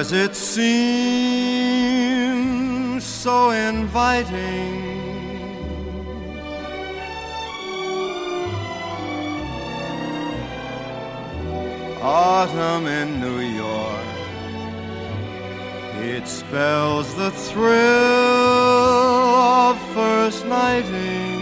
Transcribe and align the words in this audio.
Does 0.00 0.12
it 0.12 0.34
seem 0.34 0.70
so 3.00 3.50
inviting? 3.50 4.80
Autumn 12.00 12.86
in 12.86 13.20
New 13.20 13.40
York. 13.40 14.06
It 15.96 16.26
spells 16.26 17.14
the 17.16 17.30
thrill 17.30 17.76
of 19.68 19.78
first 19.92 20.46
nighting. 20.46 21.39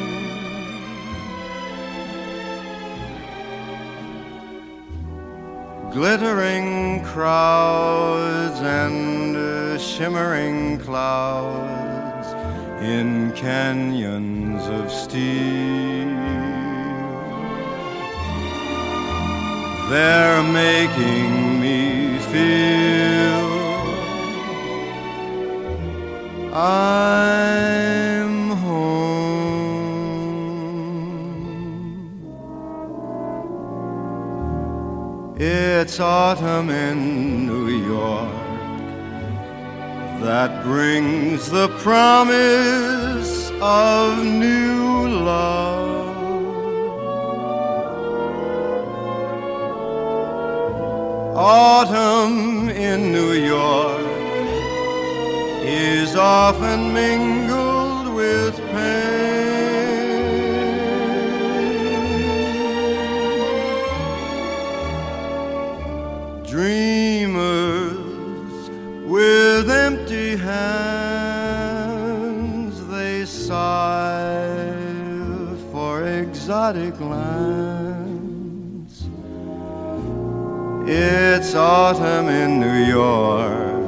Glittering 5.98 7.02
crowds 7.02 8.60
and 8.60 9.80
shimmering 9.80 10.78
clouds 10.78 12.28
in 12.80 13.32
canyons 13.32 14.62
of 14.68 14.92
steel. 14.92 16.06
They're 19.90 20.44
making 20.44 21.60
me 21.60 22.16
feel 22.30 23.48
I'm 26.54 27.67
It's 35.88 36.00
autumn 36.00 36.68
in 36.68 37.46
New 37.46 37.68
York 37.68 38.28
that 40.20 40.62
brings 40.62 41.50
the 41.50 41.68
promise 41.78 43.50
of 43.62 44.22
new 44.22 45.08
love. 45.08 46.14
Autumn 51.34 52.68
in 52.68 53.10
New 53.10 53.32
York 53.32 54.06
is 55.64 56.14
often 56.16 56.92
mingled 56.92 58.14
with 58.14 58.60
It's 80.86 81.54
autumn 81.54 82.28
in 82.28 82.60
New 82.60 82.84
York. 82.84 83.78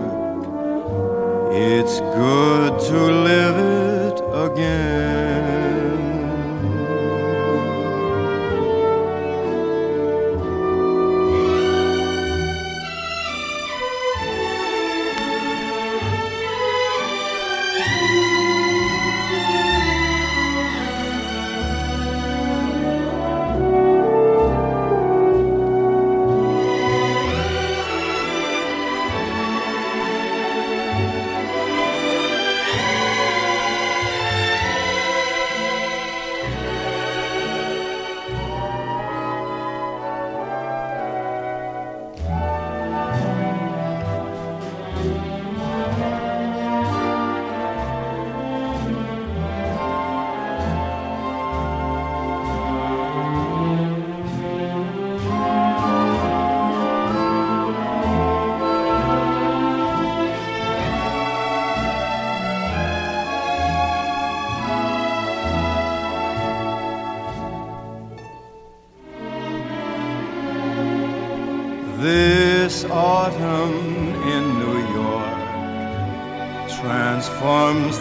It's 1.52 2.00
good 2.00 2.80
to 2.88 2.98
live 3.28 3.56
it 3.56 4.18
again. 4.32 4.99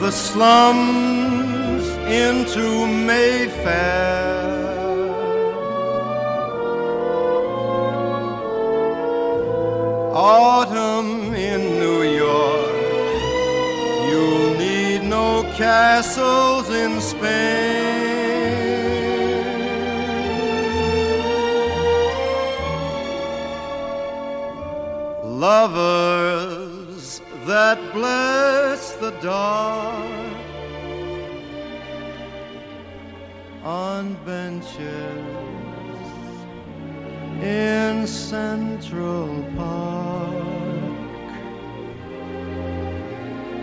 The 0.09 1.08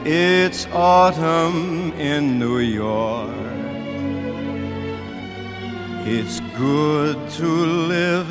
It's 0.09 0.69
autumn 0.69 1.93
in 1.95 2.39
New 2.39 2.59
York. 2.59 3.35
It's 6.07 6.39
good 6.57 7.29
to 7.31 7.45
live 7.45 8.26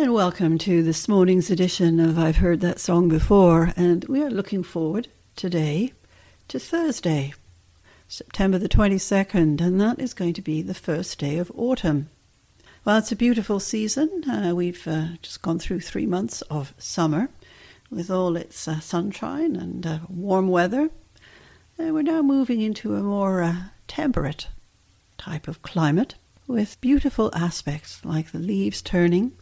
And 0.00 0.14
welcome 0.14 0.58
to 0.58 0.84
this 0.84 1.08
morning's 1.08 1.50
edition 1.50 1.98
of 1.98 2.20
I've 2.20 2.36
Heard 2.36 2.60
That 2.60 2.78
Song 2.78 3.08
Before, 3.08 3.72
and 3.76 4.04
we 4.04 4.22
are 4.22 4.30
looking 4.30 4.62
forward 4.62 5.08
today 5.34 5.92
to 6.46 6.60
Thursday, 6.60 7.34
September 8.06 8.58
the 8.58 8.68
22nd, 8.68 9.60
and 9.60 9.80
that 9.80 9.98
is 9.98 10.14
going 10.14 10.34
to 10.34 10.40
be 10.40 10.62
the 10.62 10.72
first 10.72 11.18
day 11.18 11.36
of 11.38 11.50
autumn. 11.56 12.10
Well, 12.84 12.98
it's 12.98 13.10
a 13.10 13.16
beautiful 13.16 13.58
season. 13.58 14.22
Uh, 14.30 14.54
we've 14.54 14.86
uh, 14.86 15.16
just 15.20 15.42
gone 15.42 15.58
through 15.58 15.80
three 15.80 16.06
months 16.06 16.42
of 16.42 16.74
summer 16.78 17.28
with 17.90 18.08
all 18.08 18.36
its 18.36 18.68
uh, 18.68 18.78
sunshine 18.78 19.56
and 19.56 19.84
uh, 19.84 19.98
warm 20.08 20.46
weather. 20.46 20.90
And 21.76 21.92
we're 21.92 22.02
now 22.02 22.22
moving 22.22 22.60
into 22.60 22.94
a 22.94 23.02
more 23.02 23.42
uh, 23.42 23.56
temperate 23.88 24.46
type 25.18 25.48
of 25.48 25.62
climate 25.62 26.14
with 26.46 26.80
beautiful 26.80 27.32
aspects 27.34 28.04
like 28.04 28.30
the 28.30 28.38
leaves 28.38 28.80
turning 28.80 29.32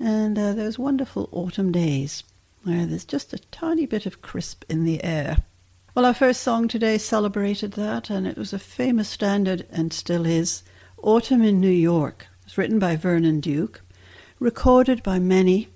and 0.00 0.38
uh, 0.38 0.52
those 0.52 0.78
wonderful 0.78 1.28
autumn 1.30 1.70
days 1.70 2.24
where 2.64 2.86
there's 2.86 3.04
just 3.04 3.32
a 3.32 3.38
tiny 3.50 3.86
bit 3.86 4.06
of 4.06 4.22
crisp 4.22 4.64
in 4.68 4.84
the 4.84 5.04
air. 5.04 5.36
Well, 5.94 6.04
our 6.04 6.14
first 6.14 6.42
song 6.42 6.66
today 6.66 6.98
celebrated 6.98 7.72
that, 7.72 8.10
and 8.10 8.26
it 8.26 8.36
was 8.36 8.52
a 8.52 8.58
famous 8.58 9.08
standard 9.08 9.66
and 9.70 9.92
still 9.92 10.26
is 10.26 10.62
Autumn 11.02 11.42
in 11.42 11.60
New 11.60 11.68
York. 11.68 12.26
It's 12.44 12.58
written 12.58 12.78
by 12.78 12.96
Vernon 12.96 13.40
Duke, 13.40 13.82
recorded 14.38 15.02
by 15.02 15.18
many, 15.18 15.68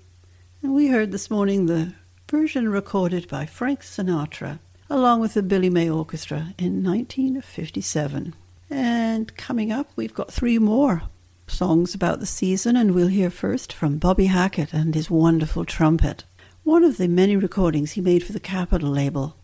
and 0.61 0.73
we 0.73 0.87
heard 0.87 1.11
this 1.11 1.31
morning 1.31 1.65
the 1.65 1.93
version 2.29 2.69
recorded 2.69 3.27
by 3.27 3.45
Frank 3.45 3.81
Sinatra 3.81 4.59
along 4.89 5.19
with 5.19 5.33
the 5.33 5.43
Billy 5.43 5.69
May 5.69 5.89
Orchestra 5.89 6.53
in 6.57 6.83
1957. 6.83 8.35
And 8.69 9.35
coming 9.35 9.71
up, 9.71 9.89
we've 9.95 10.13
got 10.13 10.31
three 10.31 10.59
more 10.59 11.03
songs 11.47 11.93
about 11.93 12.19
the 12.19 12.25
season, 12.25 12.75
and 12.75 12.93
we'll 12.93 13.07
hear 13.07 13.29
first 13.29 13.71
from 13.71 13.97
Bobby 13.97 14.27
Hackett 14.27 14.73
and 14.73 14.95
his 14.95 15.09
wonderful 15.09 15.65
trumpet. 15.65 16.23
One 16.63 16.83
of 16.83 16.97
the 16.97 17.07
many 17.07 17.35
recordings 17.35 17.91
he 17.91 18.01
made 18.01 18.23
for 18.23 18.33
the 18.33 18.39
Capitol 18.39 18.89
label 18.89 19.35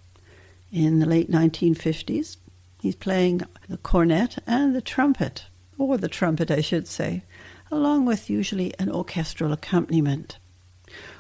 in 0.72 1.00
the 1.00 1.06
late 1.06 1.30
1950s. 1.30 2.38
He's 2.82 2.96
playing 2.96 3.44
the 3.70 3.78
cornet 3.78 4.38
and 4.48 4.76
the 4.76 4.82
trumpet, 4.82 5.46
or 5.78 5.98
the 5.98 6.08
trumpet, 6.08 6.50
I 6.50 6.62
should 6.62 6.88
say, 6.88 7.24
along 7.72 8.06
with 8.06 8.30
usually 8.30 8.74
an 8.80 8.90
orchestral 8.90 9.54
accompaniment. 9.54 10.38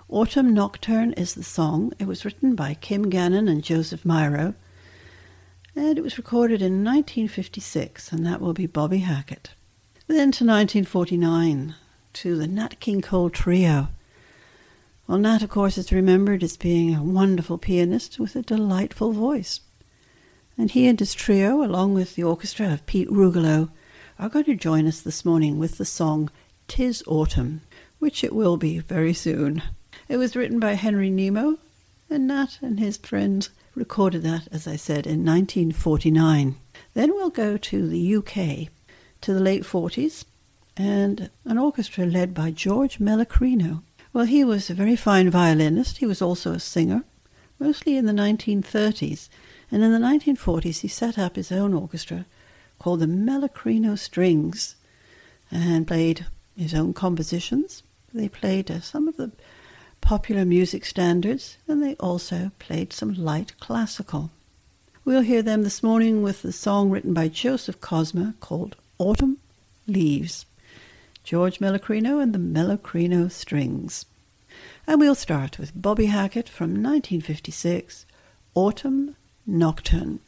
Autumn 0.10 0.54
Nocturne 0.54 1.14
is 1.14 1.36
the 1.36 1.44
song. 1.44 1.94
It 2.00 2.08
was 2.08 2.26
written 2.26 2.56
by 2.56 2.74
Kim 2.74 3.10
Gannon 3.10 3.48
and 3.48 3.64
Joseph 3.64 4.04
Myrow, 4.04 4.56
and 5.76 5.98
it 5.98 6.04
was 6.04 6.18
recorded 6.18 6.62
in 6.62 6.84
1956, 6.84 8.12
and 8.12 8.26
that 8.26 8.42
will 8.42 8.54
be 8.54 8.66
Bobby 8.66 9.00
Hackett. 9.00 9.52
Then 10.12 10.34
to 10.34 10.44
1949, 10.44 11.74
to 12.16 12.36
the 12.36 12.46
Nat 12.46 12.82
King 12.82 13.02
Cole 13.02 13.30
Trio. 13.30 13.88
Well, 15.08 15.18
Nat, 15.18 15.42
of 15.42 15.50
course, 15.50 15.78
is 15.78 15.94
remembered 15.94 16.44
as 16.44 16.58
being 16.58 16.94
a 16.94 17.02
wonderful 17.02 17.58
pianist 17.58 18.20
with 18.20 18.36
a 18.36 18.42
delightful 18.42 19.14
voice. 19.14 19.62
And 20.58 20.70
he 20.70 20.86
and 20.88 21.00
his 21.00 21.14
trio, 21.14 21.64
along 21.64 21.94
with 21.94 22.16
the 22.16 22.24
orchestra 22.24 22.74
of 22.74 22.86
Pete 22.86 23.10
Rugolo, 23.10 23.70
are 24.20 24.28
going 24.28 24.44
to 24.46 24.56
join 24.56 24.86
us 24.86 25.00
this 25.00 25.24
morning 25.24 25.58
with 25.58 25.78
the 25.78 25.86
song 25.86 26.30
Tis 26.68 27.02
Autumn, 27.08 27.62
which 28.00 28.22
it 28.22 28.36
will 28.36 28.58
be 28.58 28.80
very 28.80 29.14
soon. 29.14 29.64
It 30.10 30.18
was 30.18 30.36
written 30.36 30.60
by 30.60 30.74
Henry 30.74 31.10
Nemo, 31.10 31.58
and 32.10 32.28
Nat 32.28 32.60
and 32.62 32.82
his 32.82 32.98
friends 32.98 33.50
recorded 33.76 34.24
that, 34.24 34.50
as 34.52 34.68
I 34.68 34.76
said, 34.76 35.08
in 35.08 35.24
1949. 35.24 36.58
Then 36.96 37.12
we'll 37.12 37.30
go 37.30 37.56
to 37.56 37.88
the 37.88 38.16
UK, 38.18 38.68
to 39.22 39.34
the 39.34 39.40
late 39.40 39.64
40s, 39.64 40.26
and 40.76 41.30
an 41.46 41.58
orchestra 41.58 42.06
led 42.06 42.34
by 42.34 42.52
George 42.52 43.00
Melachrino. 43.00 43.84
Well, 44.14 44.26
he 44.26 44.44
was 44.44 44.70
a 44.70 44.74
very 44.74 44.96
fine 44.96 45.30
violinist. 45.30 46.00
He 46.00 46.06
was 46.06 46.22
also 46.22 46.54
a 46.54 46.60
singer, 46.60 47.04
mostly 47.60 47.96
in 47.96 48.06
the 48.06 48.14
1930s. 48.14 49.30
And 49.72 49.84
in 49.84 49.92
the 49.92 50.00
1940s, 50.00 50.80
he 50.82 50.88
set 50.88 51.18
up 51.18 51.36
his 51.36 51.52
own 51.52 51.74
orchestra 51.74 52.26
called 52.78 53.00
the 53.00 53.06
Melachrino 53.06 53.98
Strings 53.98 54.76
and 55.50 55.88
played 55.88 56.26
his 56.58 56.74
own 56.74 56.94
compositions. 56.94 57.84
They 58.14 58.28
played 58.28 58.70
uh, 58.70 58.82
some 58.82 59.08
of 59.08 59.18
the 59.18 59.32
popular 60.02 60.44
music 60.44 60.84
standards, 60.84 61.58
and 61.68 61.82
they 61.82 61.96
also 61.96 62.52
played 62.60 62.92
some 62.92 63.14
light 63.14 63.54
classical. 63.60 64.32
We'll 65.06 65.22
hear 65.22 65.42
them 65.42 65.64
this 65.64 65.82
morning 65.82 66.22
with 66.22 66.42
the 66.42 66.52
song 66.52 66.90
written 66.90 67.14
by 67.14 67.28
Joseph 67.28 67.80
Kosma 67.80 68.34
called 68.40 68.76
Autumn 69.02 69.38
Leaves. 69.88 70.46
George 71.24 71.58
Melachrino 71.58 72.22
and 72.22 72.34
the 72.34 72.38
Melachrino 72.38 73.32
Strings. 73.32 74.06
And 74.86 75.00
we'll 75.00 75.16
start 75.16 75.58
with 75.58 75.72
Bobby 75.74 76.06
Hackett 76.06 76.48
from 76.48 76.84
1956, 76.84 78.06
Autumn 78.54 79.16
Nocturne. 79.48 80.20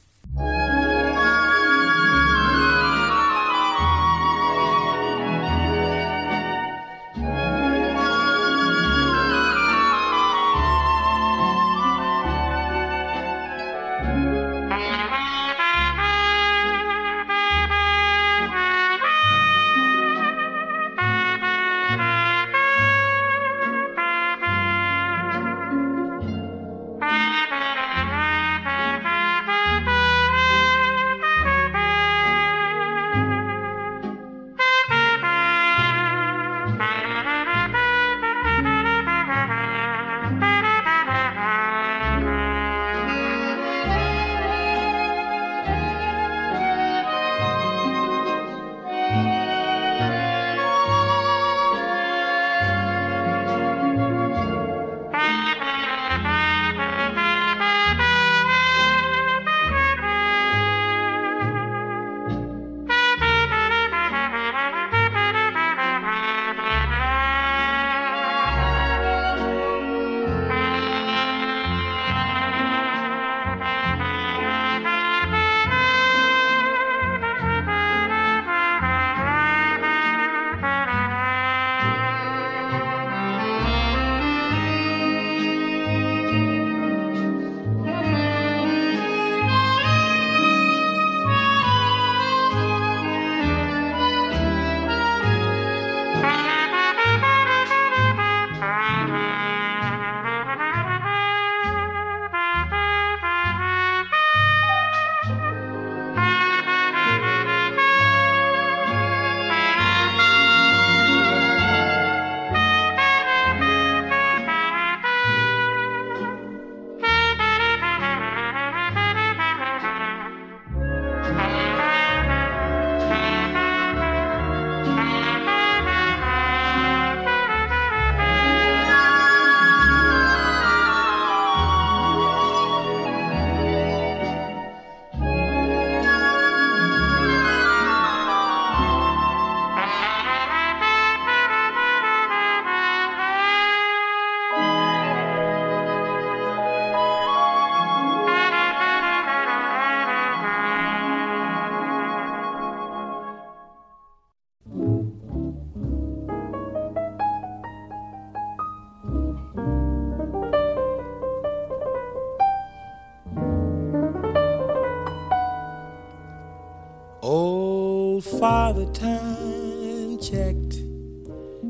Father 168.24 168.86
Time 168.94 170.18
checked 170.18 170.82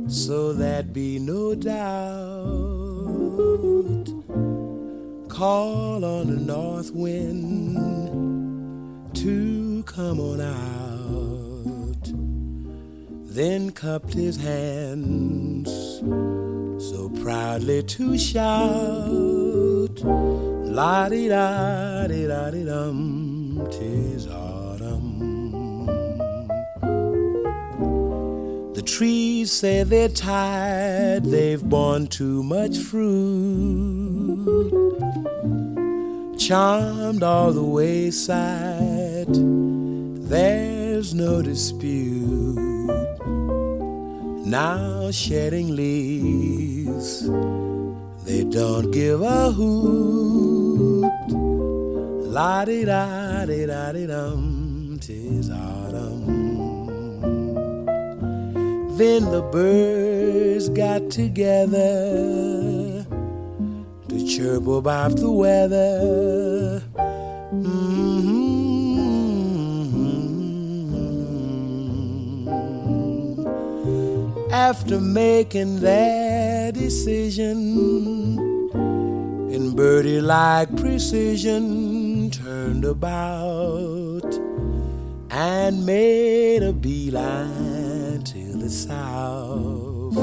so 0.07 0.53
that 0.53 0.93
be 0.93 1.17
no 1.17 1.55
doubt. 1.55 1.73
Call 5.29 6.05
on 6.05 6.27
the 6.27 6.39
north 6.39 6.91
wind 6.91 7.75
to 9.15 9.81
come 9.87 10.19
on 10.19 10.41
out. 10.41 12.13
Then 13.33 13.71
cupped 13.71 14.13
his 14.13 14.37
hands 14.37 15.71
so 16.87 17.09
proudly 17.23 17.81
to 17.81 18.15
shout, 18.15 20.03
La 20.03 21.09
di 21.09 21.27
da 21.29 22.05
di 22.05 22.27
da 22.27 22.51
di 22.51 22.63
dum, 22.63 23.67
tis 23.71 24.27
autumn. 24.27 24.52
Trees 28.85 29.51
say 29.51 29.83
they're 29.83 30.09
tired, 30.09 31.25
they've 31.25 31.63
borne 31.63 32.07
too 32.07 32.43
much 32.43 32.77
fruit. 32.77 34.71
Charmed 36.37 37.23
all 37.23 37.53
the 37.53 37.63
wayside, 37.63 39.33
there's 40.29 41.13
no 41.13 41.41
dispute. 41.41 42.59
Now 44.45 45.09
shedding 45.11 45.75
leaves, 45.75 47.21
they 48.25 48.43
don't 48.43 48.91
give 48.91 49.21
a 49.21 49.51
hoot. 49.51 51.11
La 52.33 52.65
di 52.65 52.83
da 52.83 53.45
di 53.45 53.65
da 53.65 53.91
di 53.93 54.05
dum, 54.05 54.99
tis 54.99 55.42
Then 58.97 59.25
the 59.31 59.41
birds 59.41 60.69
got 60.69 61.09
together 61.09 63.03
to 64.07 64.27
chirp 64.27 64.67
about 64.67 65.15
the 65.17 65.31
weather. 65.31 66.83
Mm-hmm. 67.51 68.53
After 74.51 75.01
making 75.01 75.79
their 75.79 76.71
decision 76.71 77.57
in 79.51 79.75
birdie 79.75 80.21
like 80.21 80.75
precision, 80.77 82.29
turned 82.29 82.85
about 82.85 84.39
and 85.31 85.83
made 85.83 86.61
a 86.61 86.71
beeline 86.71 87.72
south. 88.73 90.17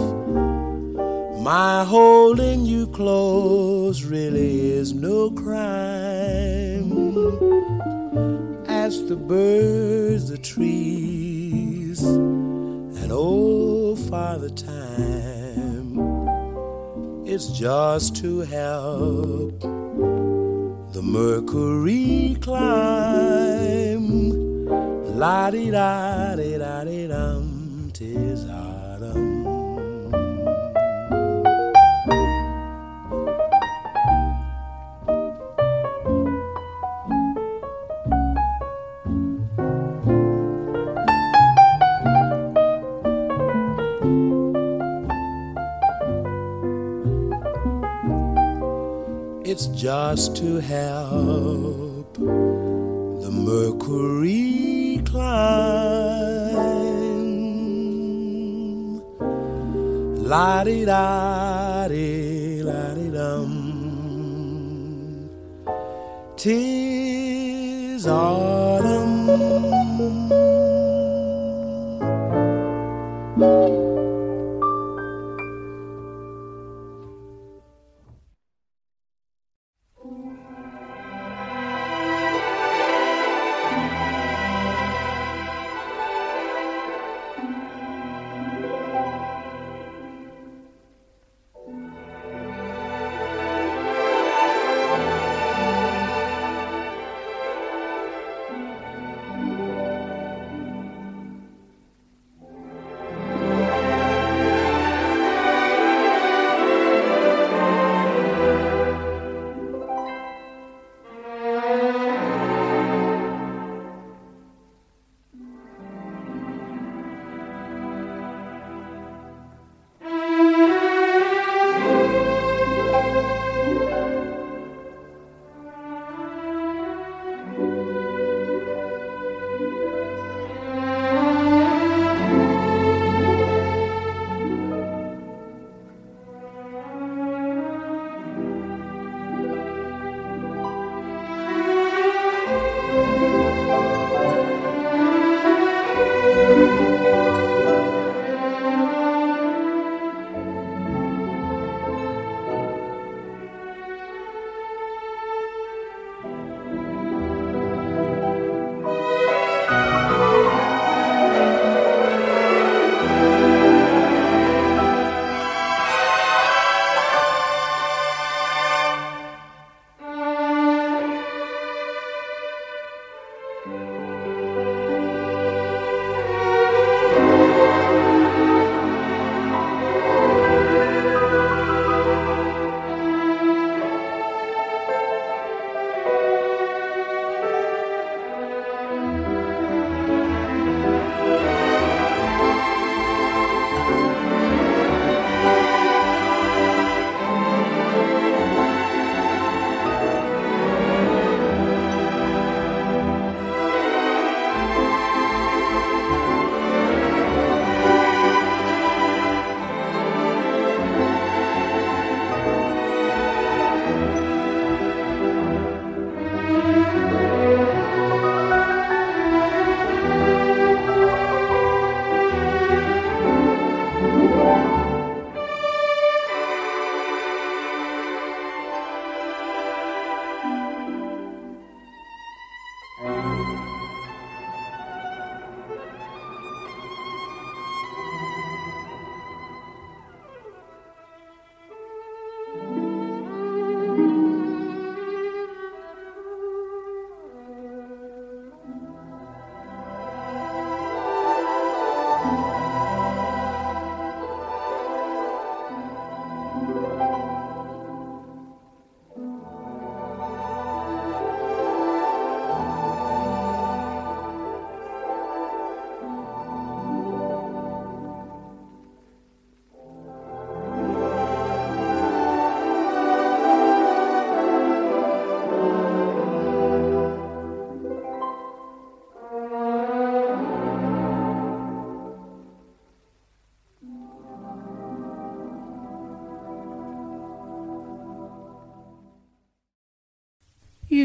My 1.41 1.85
holding 1.85 2.67
you 2.67 2.87
close 2.89 4.05
really 4.05 4.73
is 4.73 4.93
no 4.93 5.31
crime. 5.31 6.91
Ask 8.69 9.07
the 9.07 9.17
birds, 9.17 10.29
the 10.31 10.39
trees, 10.39 12.03
and 12.05 13.13
old 13.13 13.99
Father 14.11 14.51
Time. 14.51 15.99
It's 17.25 17.47
just 17.59 18.17
to 18.17 18.41
help 18.41 19.61
the 20.93 21.03
mercury 21.03 22.37
climb. 22.41 24.07
La 25.21 25.51
di 25.51 25.71
da 25.71 26.35
di 26.35 26.57
da 26.57 26.83
di 26.83 27.07
dum, 27.07 27.50
autumn. 28.49 29.41
It's 49.43 49.67
just 49.67 50.37
to 50.37 50.61
help 50.61 52.15
the 52.15 53.31
mercury 53.33 55.03
climb. 55.05 56.10
La 60.31 60.63
di 60.63 60.85
da 60.85 61.89
di 61.89 62.63
la 62.63 62.95
di 62.95 63.11
dum. 63.11 63.51
Tis 66.37 68.07
autumn. 68.07 68.50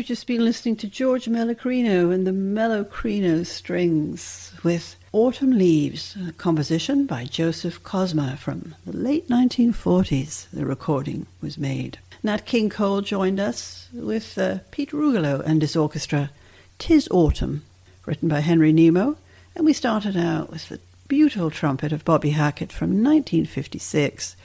You've 0.05 0.19
just 0.19 0.27
been 0.27 0.45
listening 0.45 0.75
to 0.75 0.87
George 0.87 1.25
Melachrino 1.25 2.13
and 2.13 2.27
the 2.27 2.31
Melachrino 2.31 3.43
Strings 3.43 4.53
with 4.61 4.97
Autumn 5.11 5.57
Leaves, 5.57 6.15
a 6.27 6.31
composition 6.33 7.07
by 7.07 7.23
Joseph 7.23 7.81
Kosma 7.81 8.37
from 8.37 8.75
the 8.85 8.95
late 8.95 9.29
1940s. 9.29 10.47
The 10.51 10.63
recording 10.63 11.25
was 11.41 11.57
made. 11.57 11.97
Nat 12.21 12.45
King 12.45 12.69
Cole 12.69 13.01
joined 13.01 13.39
us 13.39 13.89
with 13.91 14.37
uh, 14.37 14.59
Pete 14.69 14.91
Rugolo 14.91 15.41
and 15.43 15.63
his 15.63 15.75
orchestra, 15.75 16.29
Tis 16.77 17.07
Autumn, 17.09 17.63
written 18.05 18.29
by 18.29 18.41
Henry 18.41 18.71
Nemo, 18.71 19.17
and 19.55 19.65
we 19.65 19.73
started 19.73 20.15
out 20.15 20.51
with 20.51 20.69
the 20.69 20.79
beautiful 21.07 21.49
trumpet 21.49 21.91
of 21.91 22.05
Bobby 22.05 22.29
Hackett 22.29 22.71
from 22.71 22.89
1956, 23.03 24.35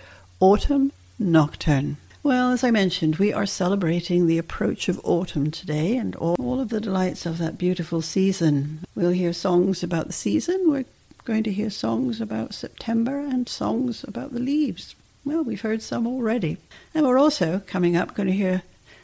Autumn 0.41 0.91
Nocturne. 1.19 1.99
Well, 2.31 2.53
as 2.53 2.63
I 2.63 2.71
mentioned, 2.71 3.17
we 3.17 3.33
are 3.33 3.45
celebrating 3.45 4.29
the 4.29 4.39
approach 4.39 4.89
of 4.89 5.01
autumn 5.03 5.51
today 5.51 5.97
and 5.97 6.15
all, 6.15 6.37
all 6.39 6.61
of 6.61 6.69
the 6.69 6.81
delights 6.81 7.27
of 7.27 7.39
that 7.39 7.59
beautiful 7.59 8.03
season. 8.03 8.85
We'll 8.95 9.11
hear 9.11 9.33
songs 9.33 9.83
about 9.83 10.07
the 10.07 10.13
season. 10.13 10.71
We're 10.71 10.85
going 11.25 11.43
to 11.43 11.53
hear 11.53 11.71
songs 11.71 12.21
about 12.21 12.55
September 12.55 13.19
and 13.19 13.49
songs 13.49 14.05
about 14.05 14.33
the 14.33 14.39
leaves. 14.39 14.95
Well, 15.25 15.43
we've 15.43 15.63
heard 15.63 15.83
some 15.83 16.07
already. 16.07 16.59
And 16.95 17.05
we're 17.05 17.19
also 17.19 17.63
coming 17.67 17.97
up 17.97 18.15
going 18.15 18.29
to 18.29 18.33
hear 18.33 18.63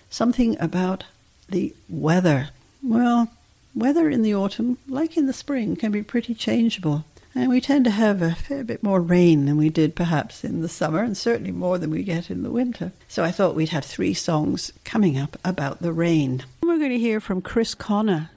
something 0.09 0.57
about 0.61 1.03
the 1.49 1.75
weather. 1.89 2.51
Well, 2.81 3.33
weather 3.75 4.09
in 4.09 4.23
the 4.23 4.37
autumn, 4.37 4.79
like 4.87 5.17
in 5.17 5.27
the 5.27 5.33
spring, 5.33 5.75
can 5.75 5.91
be 5.91 6.05
pretty 6.05 6.33
changeable. 6.33 7.05
And 7.37 7.51
we 7.51 7.61
tend 7.61 7.85
to 7.85 7.91
have 7.91 8.23
a 8.23 8.35
fair 8.35 8.65
bit 8.65 8.83
more 8.83 8.99
rain 8.99 9.45
than 9.45 9.59
we 9.59 9.69
did 9.69 9.95
perhaps 9.95 10.43
in 10.43 10.63
the 10.63 10.71
summer, 10.71 11.03
and 11.03 11.15
certainly 11.15 11.53
more 11.53 11.77
than 11.77 11.91
we 11.91 12.03
get 12.03 12.31
in 12.31 12.43
the 12.43 12.51
winter. 12.51 12.93
So 13.09 13.23
I 13.23 13.31
thought 13.31 13.55
we'd 13.55 13.69
have 13.69 13.85
three 13.85 14.15
songs 14.15 14.73
coming 14.85 15.19
up 15.19 15.37
about 15.45 15.83
the 15.83 15.93
rain. 15.93 16.45
We're 16.63 16.79
going 16.79 16.93
to 16.93 16.99
hear 16.99 17.21
from 17.21 17.43
Chris 17.43 17.75
Connor, 17.75 18.31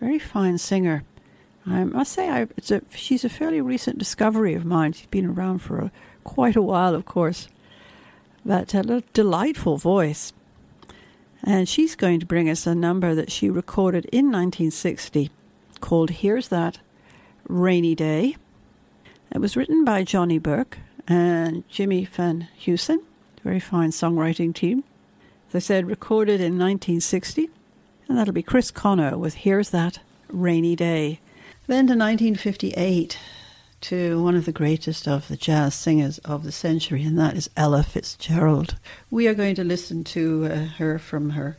very 0.00 0.18
fine 0.18 0.58
singer. 0.58 1.02
I 1.66 1.84
must 1.84 2.12
say, 2.12 2.46
she's 2.94 3.24
a 3.24 3.30
fairly 3.30 3.62
recent 3.62 3.96
discovery 3.98 4.52
of 4.52 4.66
mine. 4.66 4.92
She's 4.92 5.06
been 5.06 5.30
around 5.30 5.60
for 5.60 5.78
a, 5.78 5.92
quite 6.22 6.54
a 6.54 6.62
while, 6.62 6.94
of 6.94 7.06
course, 7.06 7.48
but 8.44 8.74
a 8.74 8.96
uh, 8.96 9.00
delightful 9.14 9.78
voice. 9.78 10.34
And 11.42 11.66
she's 11.66 11.96
going 11.96 12.20
to 12.20 12.26
bring 12.26 12.50
us 12.50 12.66
a 12.66 12.74
number 12.74 13.14
that 13.14 13.32
she 13.32 13.48
recorded 13.48 14.04
in 14.12 14.26
1960 14.26 15.30
called 15.80 16.10
Here's 16.10 16.48
That 16.48 16.80
Rainy 17.48 17.94
Day. 17.94 18.36
It 19.34 19.40
was 19.40 19.56
written 19.56 19.82
by 19.82 20.04
Johnny 20.04 20.38
Burke 20.38 20.76
and 21.08 21.66
Jimmy 21.66 22.04
Van 22.04 22.48
Heusen, 22.60 22.98
a 22.98 23.42
very 23.42 23.60
fine 23.60 23.90
songwriting 23.90 24.54
team. 24.54 24.84
As 25.48 25.54
I 25.54 25.58
said, 25.60 25.86
recorded 25.86 26.38
in 26.38 26.58
1960, 26.58 27.48
and 28.08 28.18
that'll 28.18 28.34
be 28.34 28.42
Chris 28.42 28.70
Connor 28.70 29.16
with 29.16 29.36
Here's 29.36 29.70
That 29.70 30.00
Rainy 30.28 30.76
Day. 30.76 31.20
Then 31.66 31.86
to 31.86 31.94
1958, 31.94 33.18
to 33.80 34.22
one 34.22 34.36
of 34.36 34.44
the 34.44 34.52
greatest 34.52 35.08
of 35.08 35.28
the 35.28 35.36
jazz 35.38 35.74
singers 35.74 36.18
of 36.18 36.44
the 36.44 36.52
century, 36.52 37.02
and 37.02 37.18
that 37.18 37.34
is 37.34 37.48
Ella 37.56 37.82
Fitzgerald. 37.84 38.76
We 39.10 39.28
are 39.28 39.34
going 39.34 39.54
to 39.54 39.64
listen 39.64 40.04
to 40.04 40.44
uh, 40.44 40.56
her 40.76 40.98
from 40.98 41.30
her 41.30 41.56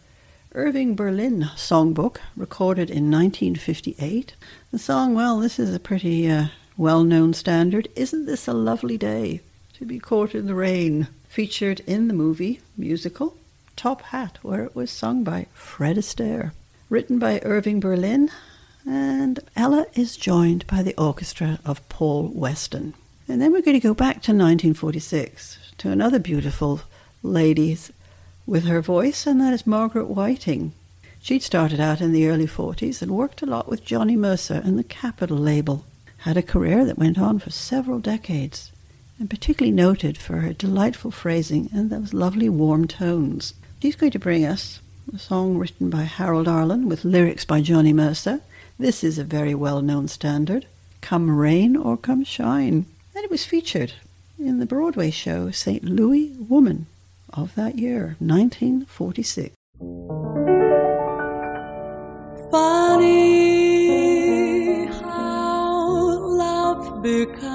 Irving 0.54 0.96
Berlin 0.96 1.50
songbook, 1.56 2.18
recorded 2.38 2.92
in 2.92 3.10
1958. 3.10 4.36
The 4.72 4.78
song, 4.78 5.16
well, 5.16 5.40
this 5.40 5.58
is 5.58 5.74
a 5.74 5.80
pretty 5.80 6.30
uh, 6.30 6.50
well 6.78 7.04
known 7.04 7.34
standard. 7.34 7.88
Isn't 7.96 8.26
this 8.26 8.48
a 8.48 8.54
lovely 8.54 8.98
day 8.98 9.42
to 9.74 9.86
be 9.86 10.00
caught 10.00 10.34
in 10.34 10.48
the 10.48 10.56
rain? 10.56 11.08
Featured 11.28 11.82
in 11.88 12.08
the 12.08 12.14
movie 12.14 12.62
musical 12.78 13.36
Top 13.76 14.02
Hat, 14.04 14.38
where 14.42 14.64
it 14.64 14.76
was 14.76 14.92
sung 14.92 15.24
by 15.24 15.48
Fred 15.54 15.98
Astaire. 15.98 16.52
Written 16.90 17.18
by 17.18 17.42
Irving 17.44 17.80
Berlin, 17.80 18.30
and 18.86 19.40
Ella 19.56 19.86
is 19.96 20.16
joined 20.16 20.68
by 20.68 20.84
the 20.84 20.96
orchestra 20.96 21.60
of 21.66 21.88
Paul 21.90 22.28
Weston. 22.34 22.94
And 23.28 23.42
then 23.42 23.52
we're 23.52 23.62
going 23.62 23.80
to 23.80 23.88
go 23.88 23.94
back 23.94 24.22
to 24.24 24.32
1946 24.32 25.58
to 25.80 25.90
another 25.90 26.20
beautiful 26.20 26.82
lady 27.24 27.78
with 28.46 28.66
her 28.66 28.82
voice, 28.82 29.26
and 29.26 29.40
that 29.42 29.54
is 29.54 29.66
Margaret 29.66 30.08
Whiting. 30.08 30.74
She'd 31.22 31.42
started 31.42 31.80
out 31.80 32.02
in 32.02 32.12
the 32.12 32.28
early 32.28 32.48
40s 32.48 33.02
and 33.02 33.12
worked 33.12 33.42
a 33.42 33.46
lot 33.46 33.70
with 33.70 33.86
Johnny 33.86 34.18
Mercer 34.18 34.62
and 34.64 34.78
the 34.78 34.84
Capitol 34.84 35.38
label 35.38 35.86
had 36.24 36.38
a 36.38 36.42
career 36.42 36.86
that 36.86 36.98
went 36.98 37.20
on 37.20 37.38
for 37.38 37.50
several 37.50 38.00
decades, 38.00 38.72
and 39.20 39.30
particularly 39.30 39.76
noted 39.76 40.18
for 40.18 40.38
her 40.38 40.54
delightful 40.54 41.12
phrasing 41.12 41.70
and 41.74 41.90
those 41.90 42.14
lovely 42.14 42.48
warm 42.48 42.88
tones. 42.88 43.54
She's 43.82 43.98
going 43.98 44.14
to 44.14 44.20
bring 44.20 44.46
us 44.46 44.80
a 45.14 45.20
song 45.20 45.58
written 45.58 45.90
by 45.90 46.04
Harold 46.04 46.48
Arlen 46.48 46.88
with 46.88 47.04
lyrics 47.04 47.44
by 47.44 47.60
Johnny 47.60 47.92
Mercer. 47.92 48.40
This 48.80 49.04
is 49.04 49.20
a 49.20 49.26
very 49.26 49.54
well 49.54 49.82
known 49.82 50.08
standard, 50.08 50.66
Come 51.02 51.30
Rain 51.30 51.76
or 51.76 51.98
Come 51.98 52.24
Shine. 52.24 52.86
And 53.14 53.26
it 53.26 53.30
was 53.30 53.44
featured 53.44 53.92
in 54.40 54.60
the 54.60 54.66
Broadway 54.66 55.12
show 55.12 55.52
St. 55.52 55.84
Louis 55.84 56.30
Woman 56.48 56.86
of 57.34 57.54
that 57.56 57.78
year, 57.78 58.16
1946. 58.20 59.54
Funny 62.50 63.53
becomes 67.04 67.46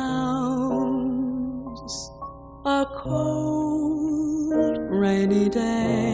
a 2.66 2.84
cold, 2.98 4.76
rainy 4.90 5.48
day. 5.48 6.07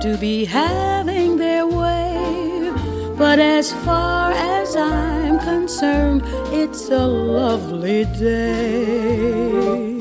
To 0.00 0.16
be 0.16 0.44
having 0.44 1.36
their 1.36 1.66
way. 1.66 2.72
But 3.16 3.38
as 3.38 3.72
far 3.84 4.32
as 4.32 4.76
I'm 4.76 5.38
concerned, 5.40 6.22
it's 6.52 6.88
a 6.88 7.06
lovely 7.06 8.04
day. 8.04 9.98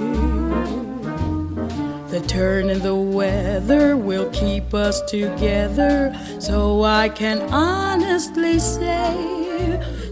The 2.10 2.22
turn 2.28 2.70
in 2.70 2.80
the 2.82 2.96
weather 2.96 3.98
will 3.98 4.30
keep 4.32 4.74
us 4.74 5.02
together, 5.02 6.16
so 6.40 6.84
I 6.84 7.10
can 7.10 7.42
honestly 7.54 8.60
say 8.60 9.16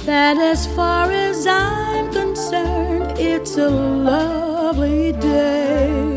that 0.06 0.38
as 0.38 0.68
far 0.76 1.10
as 1.12 1.48
I'm 1.48 2.12
concerned, 2.12 3.18
it's 3.18 3.58
a 3.58 3.70
lovely 3.70 5.14
day, 5.14 6.15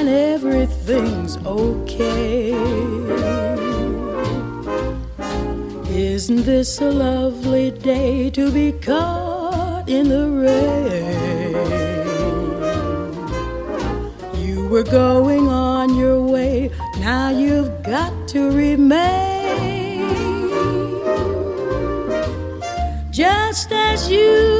and 0.00 0.08
everything's 0.08 1.36
okay. 1.44 2.52
Isn't 5.90 6.44
this 6.44 6.80
a 6.80 6.90
lovely 6.90 7.70
day 7.70 8.30
to 8.30 8.50
be 8.50 8.72
caught 8.72 9.86
in 9.90 10.08
the 10.08 10.26
rain? 10.46 11.52
You 14.42 14.68
were 14.68 14.84
going 14.84 15.48
on 15.48 15.94
your 15.94 16.22
way, 16.22 16.70
now 16.98 17.28
you've 17.28 17.82
got 17.82 18.12
to 18.28 18.50
remain. 18.50 19.20
Just 23.10 23.70
as 23.70 24.10
you 24.10 24.59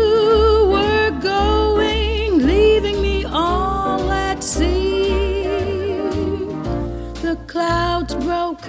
clouds 7.60 8.14
broke, 8.26 8.62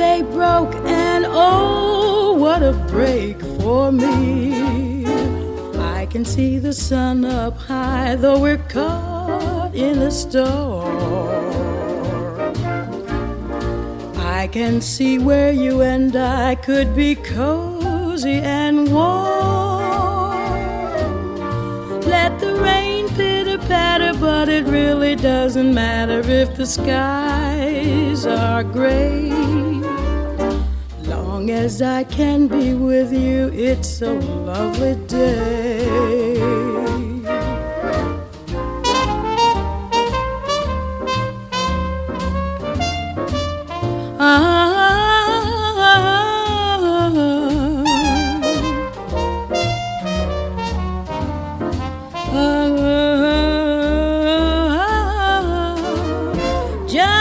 they 0.00 0.20
broke, 0.36 0.74
and 0.84 1.24
oh, 1.26 2.34
what 2.34 2.62
a 2.62 2.74
break 2.94 3.40
for 3.60 3.90
me. 3.90 5.06
I 5.96 6.04
can 6.12 6.24
see 6.26 6.58
the 6.58 6.74
sun 6.74 7.24
up 7.24 7.56
high, 7.56 8.16
though 8.16 8.38
we're 8.38 8.64
caught 8.76 9.74
in 9.74 9.96
a 10.10 10.10
storm. 10.10 10.98
I 14.40 14.46
can 14.56 14.82
see 14.82 15.14
where 15.18 15.52
you 15.64 15.80
and 15.80 16.14
I 16.14 16.54
could 16.56 16.94
be 16.94 17.14
cozy 17.14 18.40
and 18.60 18.67
patter, 23.68 24.18
but 24.18 24.48
it 24.48 24.64
really 24.66 25.14
doesn't 25.14 25.72
matter 25.74 26.20
if 26.20 26.56
the 26.56 26.66
skies 26.66 28.26
are 28.26 28.64
gray. 28.64 29.30
Long 31.04 31.50
as 31.50 31.82
I 31.82 32.04
can 32.04 32.48
be 32.48 32.74
with 32.74 33.12
you, 33.12 33.50
it's 33.52 34.02
a 34.02 34.14
lovely 34.14 34.96
day. 35.06 35.88
Ah. 44.20 44.57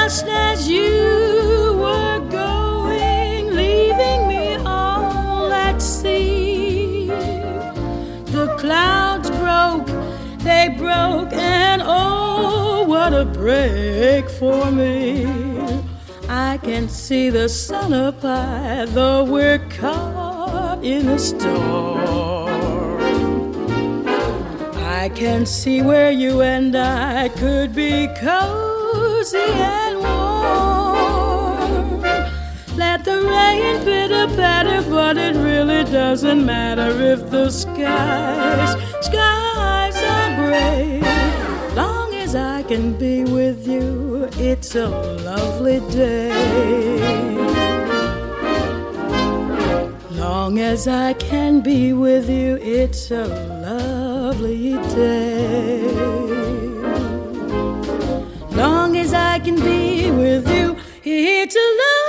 Just 0.07 0.27
as 0.27 0.69
you 0.69 1.75
were 1.81 2.19
going, 2.29 3.53
leaving 3.53 4.25
me 4.29 4.55
all 4.55 5.51
at 5.51 5.81
sea. 5.81 7.07
The 8.27 8.55
clouds 8.57 9.29
broke, 9.31 9.87
they 10.45 10.73
broke, 10.77 11.33
and 11.33 11.81
oh, 11.83 12.85
what 12.87 13.11
a 13.11 13.25
break 13.25 14.29
for 14.29 14.71
me. 14.71 15.25
I 16.29 16.57
can 16.63 16.87
see 16.87 17.29
the 17.29 17.49
sun 17.49 17.91
up 17.91 18.21
high, 18.21 18.85
though 18.85 19.25
we're 19.25 19.59
caught 19.67 20.85
in 20.85 21.09
a 21.09 21.19
storm. 21.19 22.47
I 25.03 25.09
can 25.13 25.45
see 25.45 25.81
where 25.81 26.11
you 26.11 26.43
and 26.43 26.73
I 26.77 27.27
could 27.27 27.75
be 27.75 28.07
cozy 28.21 29.86
Let 32.75 33.05
the 33.05 33.21
rain 33.21 33.83
pitter 33.85 34.27
patter, 34.35 34.81
but 34.89 35.17
it 35.17 35.35
really 35.35 35.83
doesn't 35.91 36.45
matter 36.45 36.89
if 37.13 37.29
the 37.29 37.49
skies, 37.49 38.71
skies 39.01 39.97
are 40.13 40.35
gray. 40.35 41.01
Long 41.75 42.13
as 42.15 42.35
I 42.35 42.63
can 42.63 42.93
be 42.93 43.23
with 43.23 43.67
you, 43.67 44.29
it's 44.37 44.75
a 44.75 44.89
lovely 45.29 45.79
day. 45.91 46.31
Long 50.11 50.59
as 50.59 50.87
I 50.87 51.13
can 51.13 51.61
be 51.61 51.93
with 51.93 52.29
you, 52.29 52.57
it's 52.61 53.11
a 53.11 53.27
lovely 53.61 54.73
day. 54.95 56.16
As 58.99 59.13
I 59.13 59.37
can 59.39 59.55
be 59.55 60.09
with 60.09 60.49
you, 60.49 60.75
it's 61.03 61.55
a 61.55 61.67
lovely 61.81 62.06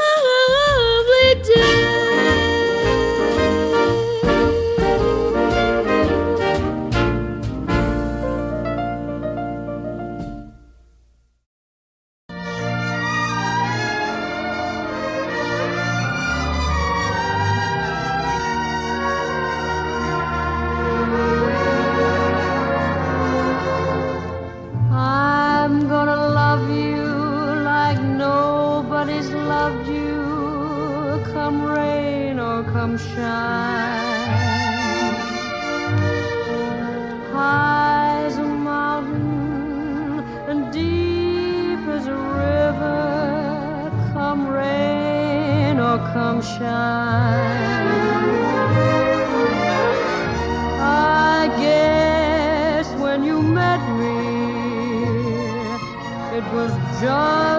come 46.13 46.41
shine. 46.43 47.89
I 50.81 51.49
guess 51.59 52.87
when 53.03 53.25
you 53.25 53.43
met 53.43 53.81
me, 54.01 54.19
it 56.39 56.45
was 56.55 56.73
just 57.01 57.58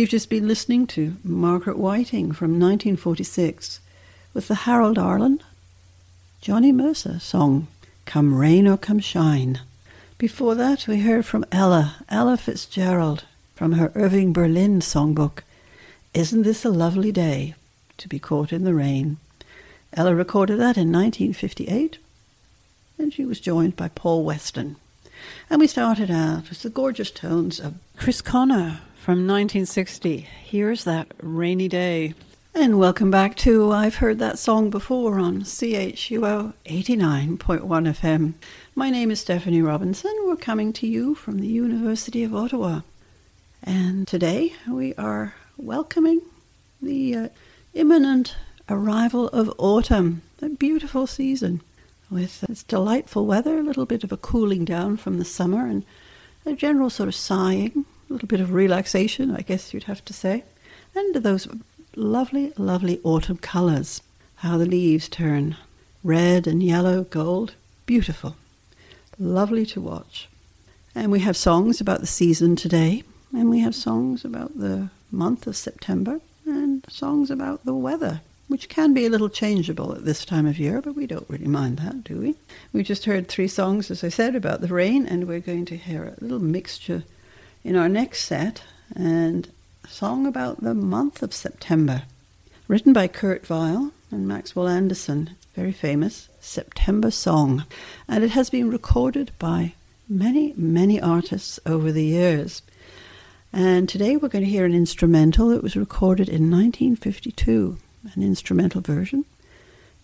You've 0.00 0.08
just 0.08 0.30
been 0.30 0.48
listening 0.48 0.86
to 0.86 1.18
Margaret 1.22 1.76
Whiting 1.76 2.32
from 2.32 2.52
1946 2.52 3.80
with 4.32 4.48
the 4.48 4.54
Harold 4.54 4.96
Arlen, 4.96 5.42
Johnny 6.40 6.72
Mercer 6.72 7.18
song, 7.18 7.68
Come 8.06 8.34
Rain 8.34 8.66
or 8.66 8.78
Come 8.78 9.00
Shine. 9.00 9.60
Before 10.16 10.54
that, 10.54 10.88
we 10.88 11.00
heard 11.00 11.26
from 11.26 11.44
Ella, 11.52 11.96
Ella 12.08 12.38
Fitzgerald, 12.38 13.24
from 13.54 13.72
her 13.72 13.92
Irving 13.94 14.32
Berlin 14.32 14.80
songbook, 14.80 15.42
Isn't 16.14 16.44
This 16.44 16.64
a 16.64 16.70
Lovely 16.70 17.12
Day 17.12 17.54
to 17.98 18.08
be 18.08 18.18
Caught 18.18 18.54
in 18.54 18.64
the 18.64 18.72
Rain? 18.72 19.18
Ella 19.92 20.14
recorded 20.14 20.56
that 20.56 20.78
in 20.78 20.90
1958, 20.90 21.98
and 22.98 23.12
she 23.12 23.26
was 23.26 23.38
joined 23.38 23.76
by 23.76 23.88
Paul 23.88 24.24
Weston. 24.24 24.76
And 25.50 25.60
we 25.60 25.66
started 25.66 26.10
out 26.10 26.48
with 26.48 26.62
the 26.62 26.70
gorgeous 26.70 27.10
tones 27.10 27.60
of 27.60 27.74
Chris 27.98 28.22
Connor 28.22 28.80
from 29.00 29.26
1960. 29.26 30.18
Here's 30.18 30.84
that 30.84 31.10
rainy 31.22 31.68
day. 31.68 32.12
And 32.54 32.78
welcome 32.78 33.10
back 33.10 33.34
to 33.36 33.72
I've 33.72 33.94
Heard 33.94 34.18
That 34.18 34.38
Song 34.38 34.68
Before 34.68 35.18
on 35.18 35.40
CHUO 35.40 36.52
89.1 36.66 37.60
FM. 37.62 38.34
My 38.74 38.90
name 38.90 39.10
is 39.10 39.20
Stephanie 39.20 39.62
Robinson. 39.62 40.12
We're 40.26 40.36
coming 40.36 40.74
to 40.74 40.86
you 40.86 41.14
from 41.14 41.38
the 41.38 41.46
University 41.46 42.22
of 42.24 42.34
Ottawa. 42.34 42.82
And 43.64 44.06
today 44.06 44.52
we 44.68 44.94
are 44.96 45.34
welcoming 45.56 46.20
the 46.82 47.16
uh, 47.16 47.28
imminent 47.72 48.36
arrival 48.68 49.28
of 49.28 49.50
autumn, 49.56 50.20
a 50.42 50.50
beautiful 50.50 51.06
season 51.06 51.62
with 52.10 52.44
its 52.50 52.64
delightful 52.64 53.24
weather, 53.24 53.58
a 53.58 53.62
little 53.62 53.86
bit 53.86 54.04
of 54.04 54.12
a 54.12 54.18
cooling 54.18 54.66
down 54.66 54.98
from 54.98 55.18
the 55.18 55.24
summer, 55.24 55.64
and 55.64 55.86
a 56.44 56.52
general 56.52 56.90
sort 56.90 57.08
of 57.08 57.14
sighing, 57.14 57.86
a 58.10 58.12
little 58.12 58.28
bit 58.28 58.40
of 58.40 58.52
relaxation, 58.52 59.34
I 59.34 59.42
guess 59.42 59.72
you'd 59.72 59.84
have 59.84 60.04
to 60.06 60.12
say, 60.12 60.42
and 60.94 61.14
those 61.14 61.46
lovely, 61.94 62.52
lovely 62.56 63.00
autumn 63.04 63.36
colours, 63.38 64.02
how 64.36 64.58
the 64.58 64.66
leaves 64.66 65.08
turn 65.08 65.56
red 66.02 66.46
and 66.46 66.62
yellow, 66.62 67.04
gold, 67.04 67.54
beautiful, 67.86 68.36
lovely 69.18 69.64
to 69.66 69.80
watch. 69.80 70.28
And 70.94 71.12
we 71.12 71.20
have 71.20 71.36
songs 71.36 71.80
about 71.80 72.00
the 72.00 72.06
season 72.06 72.56
today, 72.56 73.04
and 73.32 73.48
we 73.48 73.60
have 73.60 73.74
songs 73.74 74.24
about 74.24 74.58
the 74.58 74.88
month 75.12 75.46
of 75.46 75.56
September, 75.56 76.20
and 76.46 76.84
songs 76.88 77.30
about 77.30 77.64
the 77.64 77.74
weather 77.74 78.22
which 78.50 78.68
can 78.68 78.92
be 78.92 79.06
a 79.06 79.08
little 79.08 79.28
changeable 79.28 79.92
at 79.94 80.04
this 80.04 80.24
time 80.24 80.44
of 80.44 80.58
year, 80.58 80.82
but 80.82 80.96
we 80.96 81.06
don't 81.06 81.30
really 81.30 81.46
mind 81.46 81.78
that, 81.78 82.02
do 82.02 82.18
we? 82.18 82.34
We 82.72 82.82
just 82.82 83.04
heard 83.04 83.28
three 83.28 83.46
songs, 83.46 83.92
as 83.92 84.02
I 84.02 84.08
said, 84.08 84.34
about 84.34 84.60
the 84.60 84.66
rain, 84.66 85.06
and 85.06 85.28
we're 85.28 85.38
going 85.38 85.66
to 85.66 85.76
hear 85.76 86.02
a 86.02 86.16
little 86.20 86.40
mixture 86.40 87.04
in 87.64 87.76
our 87.76 87.88
next 87.88 88.24
set, 88.24 88.62
and 88.94 89.50
song 89.88 90.26
about 90.26 90.62
the 90.62 90.74
month 90.74 91.22
of 91.22 91.34
September, 91.34 92.02
written 92.68 92.92
by 92.92 93.08
Kurt 93.08 93.48
Weill 93.48 93.92
and 94.10 94.26
Maxwell 94.26 94.68
Anderson, 94.68 95.36
very 95.54 95.72
famous 95.72 96.28
September 96.40 97.10
song, 97.10 97.64
and 98.08 98.24
it 98.24 98.30
has 98.30 98.50
been 98.50 98.70
recorded 98.70 99.30
by 99.38 99.74
many, 100.08 100.54
many 100.56 101.00
artists 101.00 101.60
over 101.66 101.92
the 101.92 102.04
years. 102.04 102.62
And 103.52 103.88
today 103.88 104.16
we're 104.16 104.28
going 104.28 104.44
to 104.44 104.50
hear 104.50 104.64
an 104.64 104.74
instrumental 104.74 105.48
that 105.48 105.62
was 105.62 105.76
recorded 105.76 106.28
in 106.28 106.50
1952 106.50 107.78
an 108.14 108.22
instrumental 108.22 108.80
version 108.80 109.24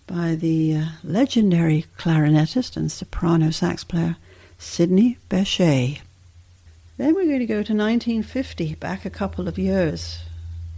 by 0.06 0.34
the 0.34 0.76
uh, 0.76 0.84
legendary 1.02 1.86
clarinetist 1.98 2.76
and 2.76 2.92
soprano 2.92 3.50
sax 3.50 3.84
player 3.84 4.16
Sidney 4.58 5.18
Bechet. 5.28 6.00
Then 6.96 7.14
we're 7.14 7.26
going 7.26 7.40
to 7.40 7.46
go 7.46 7.62
to 7.62 7.74
1950, 7.74 8.74
back 8.76 9.04
a 9.04 9.10
couple 9.10 9.48
of 9.48 9.58
years, 9.58 10.20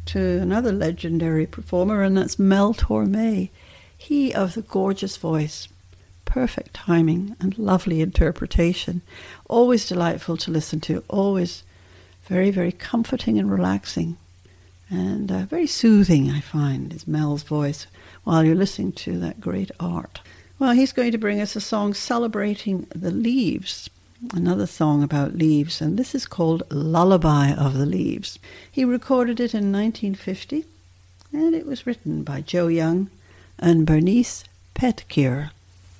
to 0.06 0.38
another 0.40 0.72
legendary 0.72 1.46
performer, 1.46 2.02
and 2.02 2.16
that's 2.16 2.38
Mel 2.38 2.74
Torme. 2.74 3.50
He 3.96 4.32
of 4.32 4.54
the 4.54 4.62
gorgeous 4.62 5.16
voice, 5.16 5.68
perfect 6.24 6.74
timing, 6.74 7.36
and 7.40 7.56
lovely 7.58 8.00
interpretation. 8.00 9.02
Always 9.48 9.86
delightful 9.86 10.36
to 10.38 10.50
listen 10.50 10.80
to, 10.80 11.04
always 11.08 11.62
very, 12.24 12.50
very 12.50 12.72
comforting 12.72 13.38
and 13.38 13.50
relaxing 13.50 14.16
and 14.90 15.30
uh, 15.30 15.42
very 15.44 15.66
soothing, 15.66 16.30
I 16.30 16.40
find, 16.40 16.92
is 16.92 17.06
Mel's 17.06 17.42
voice 17.42 17.86
while 18.24 18.44
you're 18.44 18.54
listening 18.54 18.92
to 18.92 19.18
that 19.20 19.40
great 19.40 19.70
art. 19.78 20.20
Well, 20.58 20.72
he's 20.72 20.92
going 20.92 21.12
to 21.12 21.18
bring 21.18 21.40
us 21.40 21.54
a 21.56 21.60
song 21.60 21.94
celebrating 21.94 22.86
the 22.94 23.10
leaves, 23.10 23.90
another 24.32 24.66
song 24.66 25.02
about 25.02 25.36
leaves, 25.36 25.80
and 25.80 25.98
this 25.98 26.14
is 26.14 26.26
called 26.26 26.62
Lullaby 26.70 27.52
of 27.52 27.74
the 27.74 27.86
Leaves. 27.86 28.38
He 28.70 28.84
recorded 28.84 29.40
it 29.40 29.54
in 29.54 29.72
1950, 29.72 30.64
and 31.32 31.54
it 31.54 31.66
was 31.66 31.86
written 31.86 32.24
by 32.24 32.40
Joe 32.40 32.68
Young, 32.68 33.10
and 33.58 33.86
Bernice 33.86 34.44
Petkere. 34.74 35.50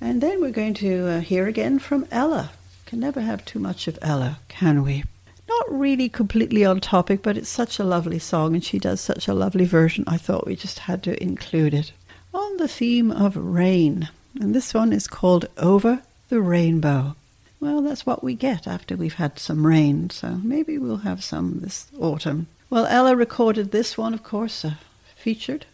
And 0.01 0.21
then 0.21 0.41
we're 0.41 0.51
going 0.51 0.73
to 0.75 1.07
uh, 1.07 1.19
hear 1.21 1.47
again 1.47 1.79
from 1.79 2.07
Ella. 2.11 2.51
Can 2.85 2.99
never 2.99 3.21
have 3.21 3.45
too 3.45 3.59
much 3.59 3.87
of 3.87 3.99
Ella, 4.01 4.39
can 4.47 4.83
we? 4.83 5.03
Not 5.47 5.79
really 5.79 6.09
completely 6.09 6.63
on 6.63 6.79
topic, 6.79 7.21
but 7.21 7.37
it's 7.37 7.49
such 7.49 7.79
a 7.79 7.83
lovely 7.83 8.19
song 8.19 8.53
and 8.53 8.63
she 8.63 8.79
does 8.79 9.01
such 9.01 9.27
a 9.27 9.33
lovely 9.33 9.65
version. 9.65 10.03
I 10.07 10.17
thought 10.17 10.47
we 10.47 10.55
just 10.55 10.79
had 10.79 11.03
to 11.03 11.21
include 11.21 11.73
it. 11.73 11.91
On 12.33 12.57
the 12.57 12.67
theme 12.67 13.11
of 13.11 13.35
rain. 13.35 14.09
And 14.39 14.53
this 14.55 14.73
one 14.73 14.93
is 14.93 15.07
called 15.07 15.47
Over 15.57 16.03
the 16.29 16.39
Rainbow. 16.39 17.15
Well, 17.59 17.81
that's 17.81 18.05
what 18.05 18.23
we 18.23 18.35
get 18.35 18.67
after 18.67 18.95
we've 18.95 19.15
had 19.15 19.37
some 19.37 19.67
rain, 19.67 20.09
so 20.09 20.39
maybe 20.43 20.77
we'll 20.77 20.97
have 20.97 21.23
some 21.23 21.59
this 21.59 21.87
autumn. 21.99 22.47
Well, 22.69 22.85
Ella 22.85 23.15
recorded 23.15 23.71
this 23.71 23.97
one, 23.97 24.13
of 24.13 24.23
course, 24.23 24.63
uh, 24.63 24.75
featured 25.15 25.65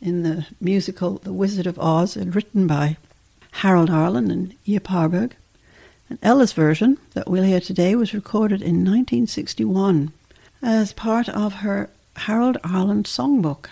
in 0.00 0.24
the 0.24 0.46
musical 0.60 1.18
The 1.18 1.32
Wizard 1.32 1.66
of 1.66 1.78
Oz 1.78 2.16
and 2.16 2.34
written 2.34 2.66
by 2.66 2.96
Harold 3.52 3.88
Arlen 3.88 4.30
and 4.30 4.54
Yip 4.64 4.88
Harburg. 4.88 5.34
And 6.10 6.18
Ella's 6.22 6.52
version 6.52 6.98
that 7.14 7.28
we'll 7.30 7.44
hear 7.44 7.60
today 7.60 7.94
was 7.94 8.12
recorded 8.12 8.60
in 8.60 8.84
1961 8.84 10.12
as 10.60 10.92
part 10.92 11.28
of 11.28 11.54
her 11.54 11.88
Harold 12.16 12.58
Arlen 12.62 13.04
songbook. 13.04 13.66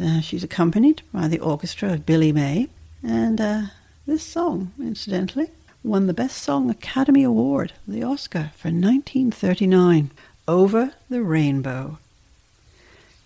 Uh, 0.00 0.20
she's 0.20 0.44
accompanied 0.44 1.02
by 1.12 1.28
the 1.28 1.40
orchestra 1.40 1.92
of 1.92 2.06
Billy 2.06 2.32
May, 2.32 2.68
and 3.02 3.40
uh, 3.40 3.62
this 4.06 4.22
song, 4.22 4.72
incidentally, 4.78 5.50
won 5.82 6.06
the 6.06 6.14
Best 6.14 6.38
Song 6.38 6.70
Academy 6.70 7.22
Award, 7.22 7.72
the 7.86 8.02
Oscar, 8.02 8.52
for 8.56 8.68
1939, 8.68 10.10
Over 10.46 10.94
the 11.08 11.22
Rainbow. 11.22 11.98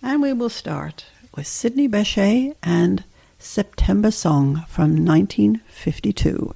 And 0.01 0.21
we 0.21 0.33
will 0.33 0.49
start 0.49 1.05
with 1.35 1.47
Sidney 1.47 1.87
Bechet 1.87 2.55
and 2.63 3.03
September 3.39 4.11
Song 4.11 4.63
from 4.67 5.05
1952. 5.05 6.55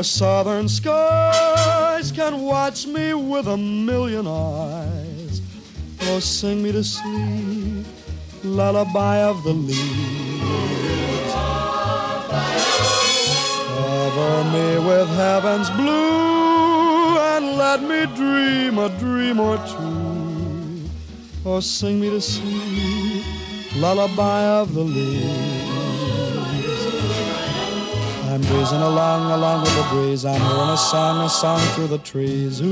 Where 0.00 0.04
southern 0.04 0.66
skies 0.66 2.10
can 2.10 2.40
watch 2.40 2.86
me 2.86 3.12
with 3.12 3.46
a 3.46 3.56
million 3.58 4.26
eyes. 4.26 5.42
Oh, 6.04 6.18
sing 6.20 6.62
me 6.62 6.72
to 6.72 6.82
sleep, 6.82 7.86
lullaby 8.42 9.18
of 9.18 9.44
the 9.44 9.52
leaves. 9.52 11.34
Cover 13.76 14.44
me 14.54 14.78
with 14.88 15.08
heaven's 15.08 15.68
blue 15.68 17.18
and 17.34 17.58
let 17.58 17.82
me 17.82 18.06
dream 18.16 18.78
a 18.78 18.88
dream 18.98 19.38
or 19.38 19.58
two. 19.58 20.88
Oh, 21.44 21.60
sing 21.60 22.00
me 22.00 22.08
to 22.08 22.22
sleep, 22.22 23.26
lullaby 23.76 24.44
of 24.44 24.72
the 24.72 24.80
leaves. 24.80 25.59
I'm 28.30 28.40
breezing 28.42 28.80
along, 28.80 29.32
along 29.32 29.62
with 29.62 29.74
the 29.74 29.82
breeze. 29.90 30.24
I'm 30.24 30.40
hearing 30.40 30.70
a 30.70 30.76
song, 30.76 31.24
a 31.24 31.28
song 31.28 31.58
through 31.74 31.88
the 31.88 31.98
trees. 31.98 32.60
Ooh, 32.60 32.70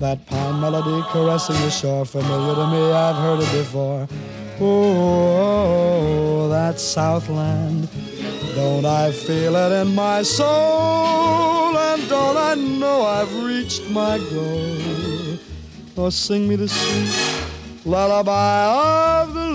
that 0.00 0.24
pine 0.24 0.58
melody 0.58 1.02
caressing 1.10 1.56
the 1.56 1.68
shore, 1.68 2.06
familiar 2.06 2.54
to 2.54 2.66
me. 2.68 2.92
I've 2.92 3.16
heard 3.16 3.40
it 3.40 3.52
before. 3.52 4.08
Oh, 4.58 6.48
that 6.48 6.80
Southland. 6.80 7.90
Don't 8.54 8.86
I 8.86 9.12
feel 9.12 9.54
it 9.54 9.72
in 9.82 9.94
my 9.94 10.22
soul? 10.22 11.76
And 11.76 12.08
don't 12.08 12.38
I 12.38 12.54
know 12.54 13.02
I've 13.02 13.44
reached 13.44 13.90
my 13.90 14.16
goal? 14.30 15.36
Oh, 15.98 16.08
sing 16.08 16.48
me 16.48 16.56
the 16.56 16.68
sweet 16.68 17.12
lullaby 17.84 19.20
of 19.20 19.34
the 19.34 19.45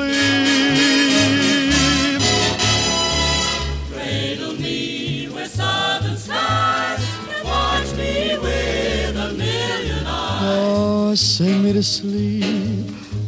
Now 11.12 11.16
sing 11.16 11.62
me 11.62 11.74
to 11.74 11.84
sleep, 11.84 12.45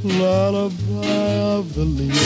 lullaby 0.05 1.35
of 1.57 1.75
the 1.75 1.83
leaves. 1.83 2.17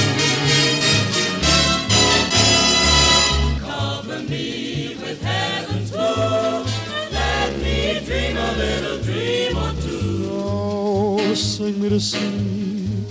Cover 3.60 4.20
me 4.30 4.96
with 5.02 5.20
heaven's 5.24 5.90
blue, 5.90 6.64
let 7.12 7.58
me 7.58 8.00
dream 8.06 8.38
a 8.38 8.52
little 8.52 9.00
dream 9.02 9.58
or 9.58 9.74
two. 9.82 10.30
Oh, 10.32 11.34
sing 11.34 11.82
me 11.82 11.90
to 11.90 12.00
sleep, 12.00 13.10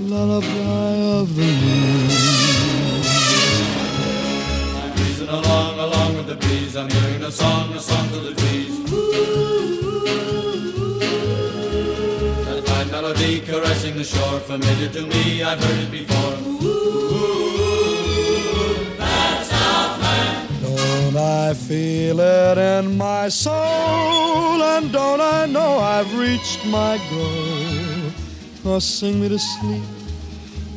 lullaby 0.00 0.96
of 1.20 1.36
the 1.36 1.44
leaves. 1.44 2.16
I'm 4.82 4.92
breezing 4.96 5.28
along, 5.28 5.78
along 5.78 6.16
with 6.16 6.26
the 6.26 6.36
breeze, 6.36 6.74
I'm 6.74 6.88
hearing 6.88 7.22
a 7.22 7.30
song, 7.30 7.74
a 7.74 7.80
song 7.80 8.08
to 8.08 8.20
the 8.20 8.32
trees. 8.32 8.90
Ooh. 8.90 9.61
softly 13.22 13.40
caressing 13.40 13.96
the 13.96 14.04
shore, 14.04 14.40
familiar 14.40 14.88
to 14.88 15.02
me, 15.06 15.42
I've 15.42 15.62
heard 15.62 15.78
it 15.78 15.90
before. 15.90 16.34
Ooh, 16.62 16.84
that 18.96 19.46
Southland. 19.46 20.48
Don't 20.62 21.16
I 21.16 21.54
feel 21.54 22.20
it 22.20 22.58
in 22.58 22.96
my 22.96 23.28
soul? 23.28 24.62
And 24.62 24.92
don't 24.92 25.20
I 25.20 25.46
know 25.46 25.78
I've 25.78 26.12
reached 26.18 26.66
my 26.66 26.98
goal? 27.10 28.12
Oh, 28.64 28.78
sing 28.78 29.20
me 29.20 29.28
to 29.28 29.38
sleep, 29.38 29.82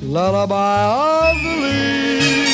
lullaby 0.01 1.31
of 1.31 1.43
the 1.43 1.49
leaves. 1.63 2.44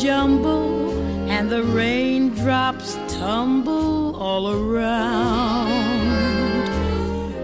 jumble 0.00 0.90
and 1.30 1.48
the 1.50 1.62
raindrops 1.62 2.98
tumble 3.08 4.16
all 4.16 4.50
around. 4.50 5.70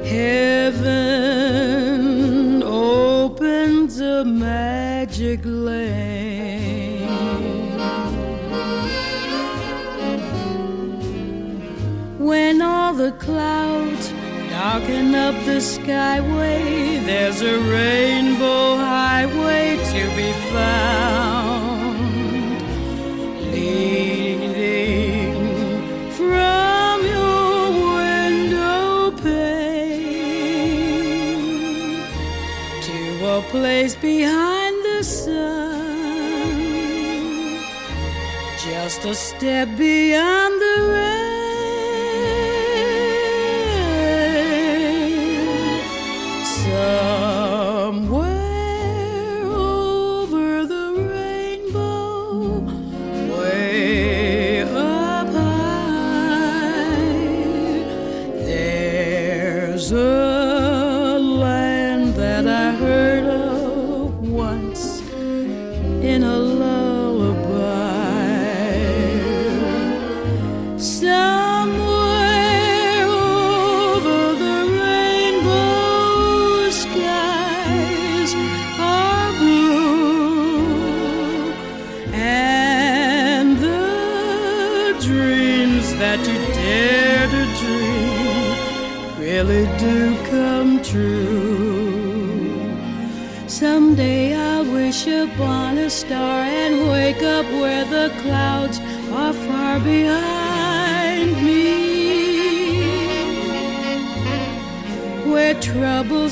Heaven 0.05 1.43
opens 2.63 4.01
a 4.01 4.25
magic 4.25 5.41
lane. 5.45 7.09
When 12.19 12.61
all 12.63 12.95
the 12.95 13.13
clouds 13.13 14.13
darken 14.51 15.15
up 15.15 15.35
the 15.45 15.61
skyway, 15.61 17.05
there's 17.07 17.41
a 17.43 17.59
ray 17.71 18.10
Debbie 39.41 40.13
and 40.13 40.50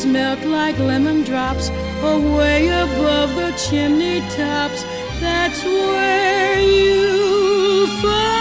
smelt 0.08 0.42
like 0.46 0.78
lemon 0.78 1.22
drops 1.22 1.68
away 2.02 2.68
above 2.68 3.34
the 3.36 3.50
chimney 3.68 4.20
tops. 4.30 4.82
That's 5.20 5.62
where 5.62 6.60
you 6.62 7.86
find. 8.00 8.37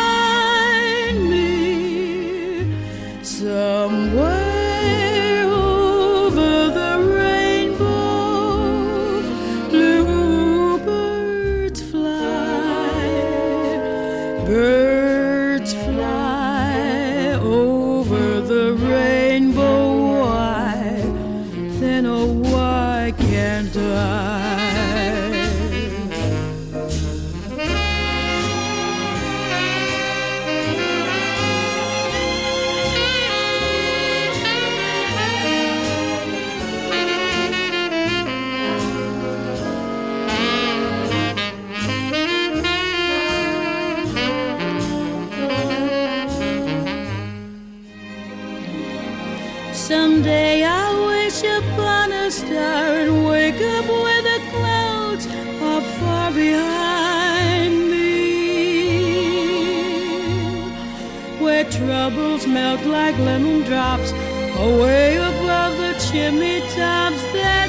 Jimmy 66.17 66.61
Tom's 66.75 67.21
that 67.31 67.66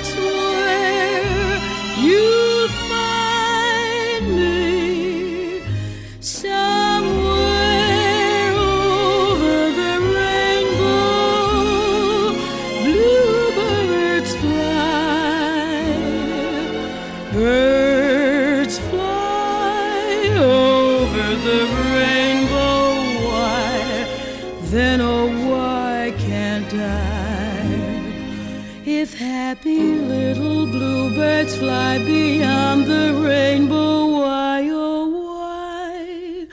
beyond 32.05 32.87
the 32.87 33.15
rainbow. 33.25 34.07
Why, 34.19 34.69
oh, 34.71 35.09
why 35.09 36.47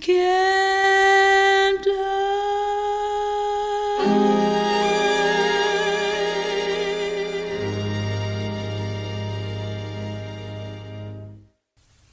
can't 0.00 1.86
I? 1.86 2.18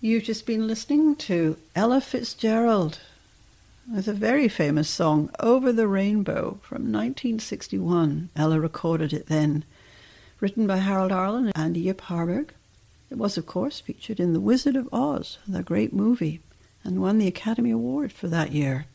You've 0.02 0.24
just 0.24 0.46
been 0.46 0.68
listening 0.68 1.16
to 1.16 1.58
Ella 1.76 2.00
Fitzgerald 2.00 3.00
with 3.94 4.08
a 4.08 4.14
very 4.14 4.48
famous 4.48 4.90
song, 4.90 5.30
Over 5.40 5.72
the 5.72 5.88
Rainbow, 5.88 6.60
from 6.62 6.92
1961. 6.92 8.30
Ella 8.36 8.60
recorded 8.60 9.14
it 9.14 9.28
then 9.28 9.64
written 10.46 10.68
by 10.68 10.78
Harold 10.78 11.12
Arlen 11.12 11.52
and 11.56 11.76
Yip 11.76 12.02
Harburg. 12.02 12.54
It 13.10 13.18
was, 13.18 13.36
of 13.36 13.48
course, 13.48 13.80
featured 13.80 14.20
in 14.20 14.34
The 14.34 14.40
Wizard 14.40 14.76
of 14.76 14.88
Oz, 14.94 15.40
the 15.48 15.64
great 15.64 15.92
movie, 15.92 16.40
and 16.84 17.02
won 17.02 17.18
the 17.18 17.26
Academy 17.26 17.72
Award 17.72 18.14
for 18.14 18.28
that 18.28 18.52
year. 18.52 18.86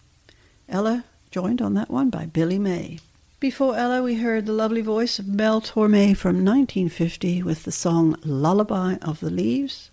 Ella 0.68 1.03
joined 1.32 1.61
on 1.61 1.74
that 1.74 1.90
one 1.90 2.09
by 2.09 2.24
Billy 2.26 2.61
May. 2.61 3.01
Before 3.40 3.76
Ella, 3.76 4.01
we 4.01 4.14
heard 4.14 4.46
the 4.46 4.53
lovely 4.53 4.80
voice 4.80 5.18
of 5.18 5.26
Mel 5.26 5.61
Torme 5.61 6.16
from 6.16 6.44
1950 6.44 7.42
with 7.42 7.64
the 7.64 7.72
song 7.72 8.14
Lullaby 8.22 8.98
of 9.03 9.18
the 9.18 9.30
Leaves. 9.30 9.90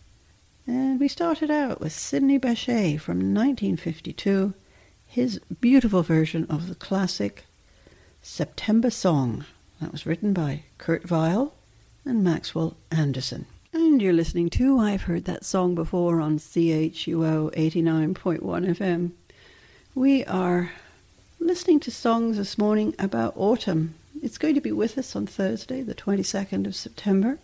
And 0.68 1.00
we 1.00 1.08
started 1.08 1.50
out 1.50 1.82
with 1.82 1.92
Sidney 1.92 2.38
Bechet 2.38 3.02
from 3.02 3.34
1952, 3.34 4.54
his 5.08 5.40
beautiful 5.60 6.04
version 6.04 6.46
of 6.52 6.68
the 6.68 6.76
classic 6.76 7.46
September 8.22 8.92
Song. 8.92 9.44
That 9.80 9.92
was 9.92 10.08
written 10.08 10.34
by 10.34 10.64
Kurt 10.80 11.08
Weill 11.12 11.54
and 12.04 12.24
Maxwell 12.24 12.76
Anderson. 12.90 13.46
And 13.72 14.02
you're 14.02 14.12
listening 14.12 14.50
to 14.52 14.80
I've 14.80 15.04
Heard 15.04 15.26
That 15.26 15.46
Song 15.46 15.76
Before 15.76 16.20
on 16.20 16.40
CHUO 16.40 17.54
89.1 17.54 18.40
FM. 18.42 19.12
We 19.94 20.26
are 20.26 20.72
listening 21.40 21.80
to 21.82 21.92
songs 21.92 22.38
this 22.38 22.58
morning 22.58 22.96
about 22.98 23.38
autumn. 23.38 23.94
It's 24.24 24.40
going 24.40 24.56
to 24.56 24.62
be 24.62 24.72
with 24.72 24.98
us 24.98 25.16
on 25.16 25.28
Thursday, 25.28 25.84
the 25.84 25.94
22nd 25.94 26.66
of 26.66 26.76
September. 26.76 27.38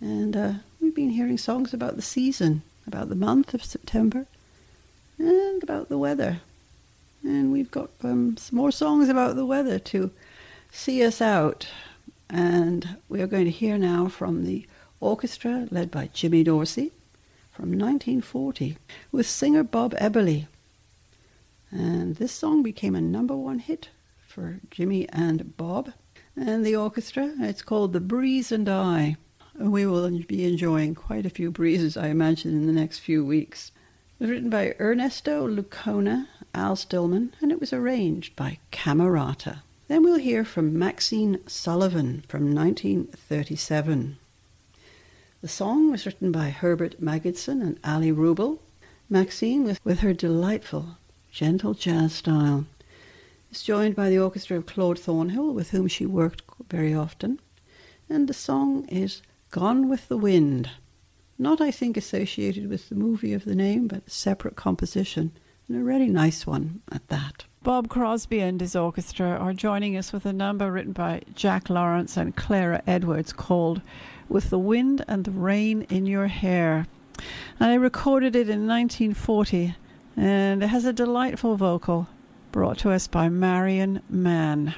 And 0.00 0.34
uh, 0.34 0.52
we've 0.80 0.94
been 0.94 1.10
hearing 1.10 1.36
songs 1.36 1.74
about 1.74 1.96
the 1.96 2.02
season, 2.02 2.62
about 2.86 3.10
the 3.10 3.14
month 3.14 3.52
of 3.52 3.62
September, 3.62 4.24
and 5.18 5.62
about 5.62 5.90
the 5.90 5.98
weather. 5.98 6.40
And 7.22 7.52
we've 7.52 7.70
got 7.70 7.90
um, 8.02 8.38
some 8.38 8.56
more 8.56 8.72
songs 8.72 9.10
about 9.10 9.36
the 9.36 9.44
weather 9.44 9.78
to 9.78 10.10
see 10.74 11.04
us 11.04 11.20
out. 11.22 11.68
And 12.28 12.96
we 13.08 13.22
are 13.22 13.28
going 13.28 13.44
to 13.44 13.50
hear 13.50 13.78
now 13.78 14.08
from 14.08 14.44
the 14.44 14.66
orchestra 15.00 15.68
led 15.70 15.90
by 15.90 16.10
Jimmy 16.12 16.42
Dorsey 16.42 16.92
from 17.52 17.70
1940 17.70 18.76
with 19.12 19.28
singer 19.28 19.62
Bob 19.62 19.94
Eberly. 19.94 20.46
And 21.70 22.16
this 22.16 22.32
song 22.32 22.62
became 22.62 22.94
a 22.96 23.00
number 23.00 23.36
one 23.36 23.60
hit 23.60 23.90
for 24.26 24.58
Jimmy 24.70 25.08
and 25.10 25.56
Bob 25.56 25.92
and 26.36 26.66
the 26.66 26.74
orchestra. 26.74 27.32
It's 27.38 27.62
called 27.62 27.92
The 27.92 28.00
Breeze 28.00 28.50
and 28.50 28.68
I. 28.68 29.16
We 29.56 29.86
will 29.86 30.10
be 30.22 30.44
enjoying 30.44 30.96
quite 30.96 31.24
a 31.24 31.30
few 31.30 31.52
breezes, 31.52 31.96
I 31.96 32.08
imagine, 32.08 32.50
in 32.52 32.66
the 32.66 32.72
next 32.72 32.98
few 32.98 33.24
weeks. 33.24 33.70
It 34.18 34.24
was 34.24 34.30
written 34.30 34.50
by 34.50 34.74
Ernesto 34.80 35.46
Lecuona, 35.46 36.26
Al 36.52 36.74
Stillman, 36.74 37.32
and 37.40 37.52
it 37.52 37.60
was 37.60 37.72
arranged 37.72 38.34
by 38.34 38.58
Camarata. 38.72 39.60
Then 39.86 40.02
we'll 40.02 40.18
hear 40.18 40.44
from 40.44 40.78
Maxine 40.78 41.40
Sullivan 41.46 42.24
from 42.26 42.54
1937. 42.54 44.16
The 45.42 45.48
song 45.48 45.90
was 45.90 46.06
written 46.06 46.32
by 46.32 46.48
Herbert 46.48 47.02
Magidson 47.02 47.60
and 47.60 47.78
Allie 47.84 48.10
Wrubel. 48.10 48.60
Maxine, 49.10 49.62
with, 49.64 49.84
with 49.84 50.00
her 50.00 50.14
delightful, 50.14 50.96
gentle 51.30 51.74
jazz 51.74 52.14
style, 52.14 52.64
is 53.52 53.62
joined 53.62 53.94
by 53.94 54.08
the 54.08 54.18
orchestra 54.18 54.56
of 54.56 54.64
Claude 54.64 54.98
Thornhill, 54.98 55.52
with 55.52 55.70
whom 55.70 55.86
she 55.86 56.06
worked 56.06 56.42
very 56.70 56.94
often. 56.94 57.38
And 58.08 58.26
the 58.26 58.32
song 58.32 58.86
is 58.88 59.20
Gone 59.50 59.90
with 59.90 60.08
the 60.08 60.16
Wind. 60.16 60.70
Not, 61.38 61.60
I 61.60 61.70
think, 61.70 61.98
associated 61.98 62.70
with 62.70 62.88
the 62.88 62.94
movie 62.94 63.34
of 63.34 63.44
the 63.44 63.54
name, 63.54 63.88
but 63.88 64.06
a 64.06 64.10
separate 64.10 64.56
composition, 64.56 65.32
and 65.68 65.76
a 65.76 65.84
really 65.84 66.08
nice 66.08 66.46
one 66.46 66.80
at 66.90 67.06
that. 67.08 67.44
Bob 67.64 67.88
Crosby 67.88 68.40
and 68.40 68.60
his 68.60 68.76
orchestra 68.76 69.26
are 69.26 69.54
joining 69.54 69.96
us 69.96 70.12
with 70.12 70.26
a 70.26 70.34
number 70.34 70.70
written 70.70 70.92
by 70.92 71.22
Jack 71.34 71.70
Lawrence 71.70 72.14
and 72.14 72.36
Clara 72.36 72.82
Edwards 72.86 73.32
called 73.32 73.80
with 74.28 74.50
the 74.50 74.58
wind 74.58 75.02
and 75.08 75.24
the 75.24 75.30
rain 75.30 75.86
in 75.88 76.04
your 76.04 76.26
hair. 76.26 76.86
And 77.58 77.70
I 77.70 77.76
recorded 77.76 78.36
it 78.36 78.50
in 78.50 78.68
1940, 78.68 79.76
and 80.14 80.62
it 80.62 80.66
has 80.66 80.84
a 80.84 80.92
delightful 80.92 81.56
vocal 81.56 82.06
brought 82.52 82.76
to 82.80 82.90
us 82.90 83.08
by 83.08 83.30
Marion 83.30 84.02
Mann. 84.10 84.74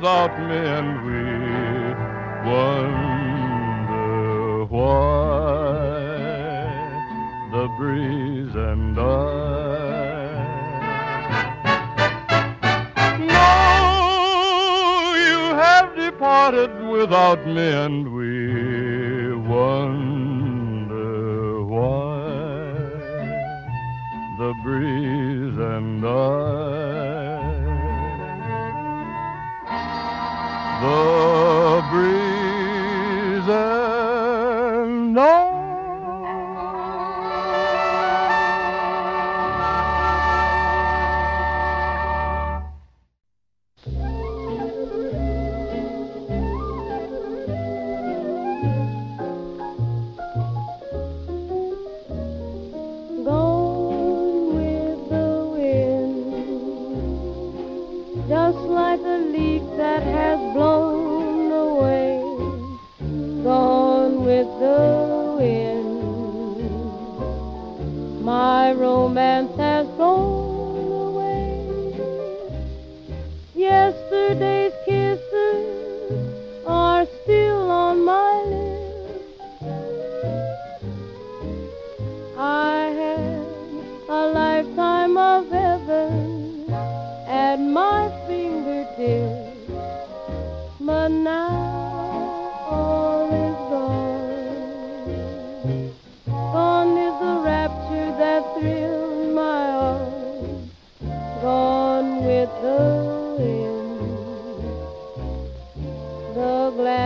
Without 0.00 0.34
me, 0.48 0.56
and 0.56 1.04
we 1.04 1.22
wonder 2.50 3.94
why 4.64 5.76
the 7.52 7.68
breeze 7.76 8.54
and 8.54 8.98
I. 8.98 9.02
No, 13.18 13.52
you 15.26 15.40
have 15.64 15.94
departed 15.94 16.72
without 16.88 17.46
me, 17.46 17.70
and 17.84 18.10
we 18.14 19.34
wonder 19.34 21.12
why 21.64 22.72
the 24.38 24.54
breeze 24.64 25.58
and 25.58 26.02
that 26.02 26.79
Oh. 30.92 31.59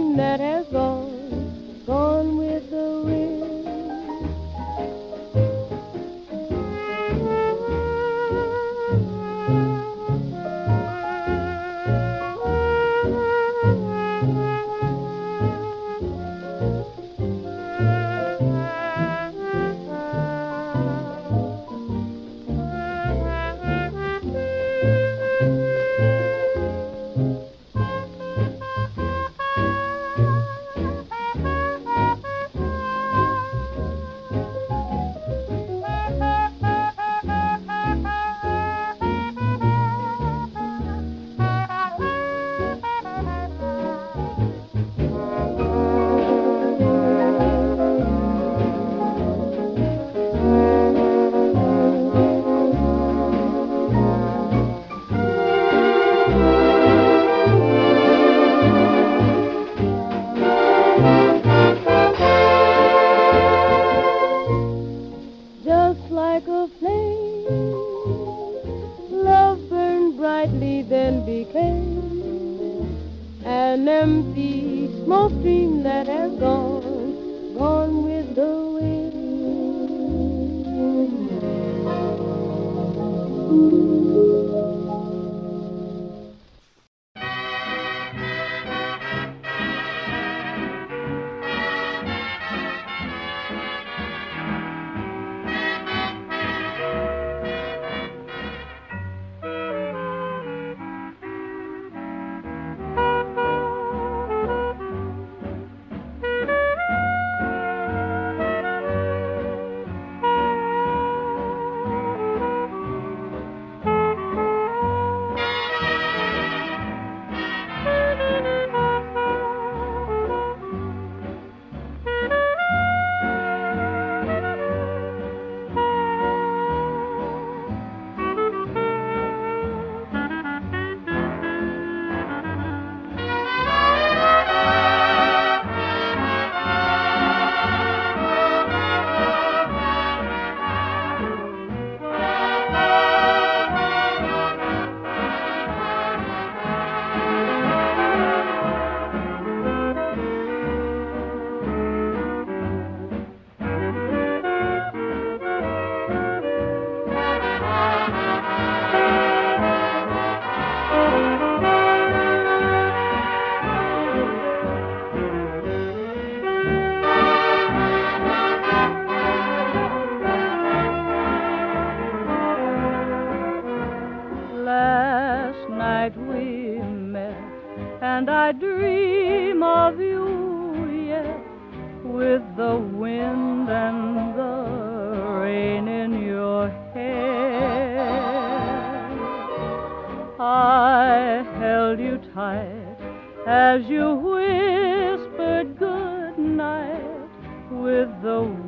with 197.99 198.23
the 198.23 198.68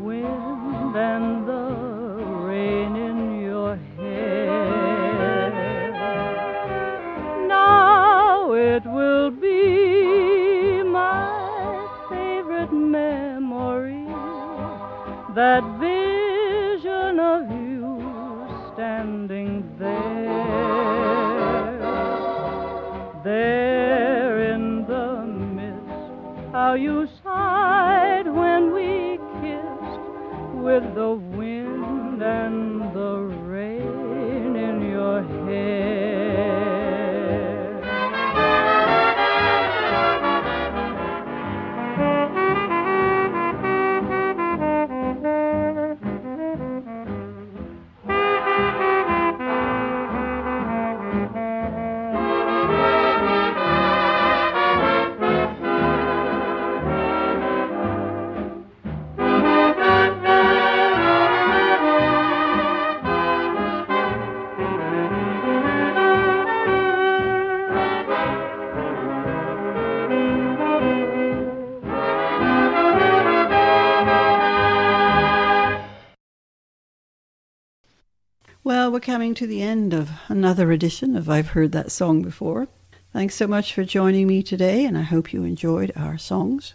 we're 79.01 79.14
coming 79.14 79.32
to 79.32 79.46
the 79.46 79.62
end 79.62 79.94
of 79.94 80.11
another 80.28 80.70
edition 80.70 81.16
of 81.16 81.26
I've 81.26 81.48
Heard 81.48 81.72
That 81.72 81.90
Song 81.90 82.20
Before. 82.20 82.68
Thanks 83.14 83.34
so 83.34 83.46
much 83.46 83.72
for 83.72 83.82
joining 83.82 84.26
me 84.26 84.42
today, 84.42 84.84
and 84.84 84.98
I 84.98 85.01
hope 85.01 85.32
you 85.32 85.42
enjoyed 85.42 85.90
our 85.96 86.18
songs. 86.18 86.74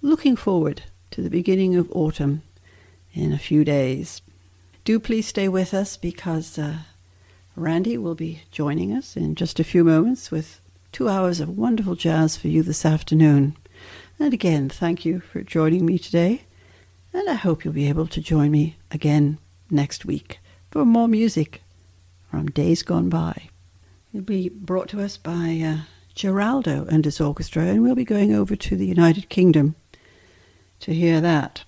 Looking 0.00 0.36
forward 0.36 0.82
to 1.10 1.22
the 1.22 1.28
beginning 1.28 1.74
of 1.74 1.90
autumn 1.90 2.42
in 3.12 3.32
a 3.32 3.38
few 3.38 3.64
days. 3.64 4.22
Do 4.84 5.00
please 5.00 5.26
stay 5.26 5.48
with 5.48 5.74
us 5.74 5.96
because 5.96 6.56
uh, 6.56 6.76
Randy 7.56 7.98
will 7.98 8.14
be 8.14 8.42
joining 8.52 8.92
us 8.92 9.16
in 9.16 9.34
just 9.34 9.58
a 9.58 9.64
few 9.64 9.82
moments 9.82 10.30
with 10.30 10.60
two 10.92 11.08
hours 11.08 11.40
of 11.40 11.58
wonderful 11.58 11.96
jazz 11.96 12.36
for 12.36 12.46
you 12.46 12.62
this 12.62 12.86
afternoon. 12.86 13.56
And 14.20 14.32
again, 14.32 14.68
thank 14.68 15.04
you 15.04 15.18
for 15.18 15.42
joining 15.42 15.84
me 15.84 15.98
today, 15.98 16.42
and 17.12 17.28
I 17.28 17.34
hope 17.34 17.64
you'll 17.64 17.74
be 17.74 17.88
able 17.88 18.06
to 18.06 18.20
join 18.20 18.52
me 18.52 18.76
again 18.92 19.38
next 19.68 20.04
week 20.04 20.38
for 20.76 20.84
more 20.84 21.08
music 21.08 21.62
from 22.30 22.48
days 22.48 22.82
gone 22.82 23.08
by. 23.08 23.48
It'll 24.12 24.26
be 24.26 24.50
brought 24.50 24.90
to 24.90 25.00
us 25.00 25.16
by 25.16 25.58
uh, 25.64 25.84
Geraldo 26.14 26.86
and 26.88 27.02
his 27.02 27.18
orchestra, 27.18 27.62
and 27.62 27.82
we'll 27.82 27.94
be 27.94 28.04
going 28.04 28.34
over 28.34 28.54
to 28.56 28.76
the 28.76 28.84
United 28.84 29.30
Kingdom 29.30 29.74
to 30.80 30.92
hear 30.92 31.22
that. 31.22 31.64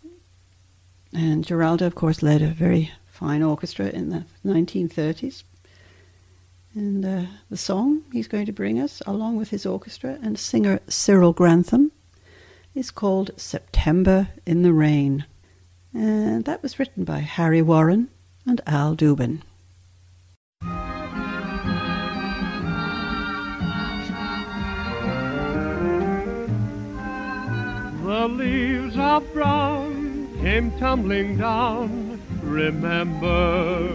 And 1.14 1.42
Geraldo, 1.42 1.86
of 1.86 1.94
course, 1.94 2.22
led 2.22 2.42
a 2.42 2.48
very 2.48 2.92
fine 3.06 3.42
orchestra 3.42 3.86
in 3.86 4.10
the 4.10 4.26
1930s. 4.44 5.42
And 6.74 7.02
uh, 7.02 7.30
the 7.48 7.56
song 7.56 8.02
he's 8.12 8.28
going 8.28 8.44
to 8.44 8.52
bring 8.52 8.78
us, 8.78 9.00
along 9.06 9.36
with 9.38 9.48
his 9.48 9.64
orchestra 9.64 10.18
and 10.22 10.38
singer 10.38 10.80
Cyril 10.86 11.32
Grantham, 11.32 11.92
is 12.74 12.90
called 12.90 13.30
September 13.38 14.28
in 14.44 14.60
the 14.60 14.74
Rain. 14.74 15.24
And 15.94 16.44
that 16.44 16.62
was 16.62 16.78
written 16.78 17.04
by 17.04 17.20
Harry 17.20 17.62
Warren 17.62 18.10
and 18.48 18.62
Al 18.66 18.96
Dubin. 18.96 19.42
The 28.02 28.28
leaves 28.28 28.96
are 28.96 29.20
brown 29.20 30.30
came 30.40 30.70
tumbling 30.78 31.36
down, 31.36 32.18
remember, 32.42 33.90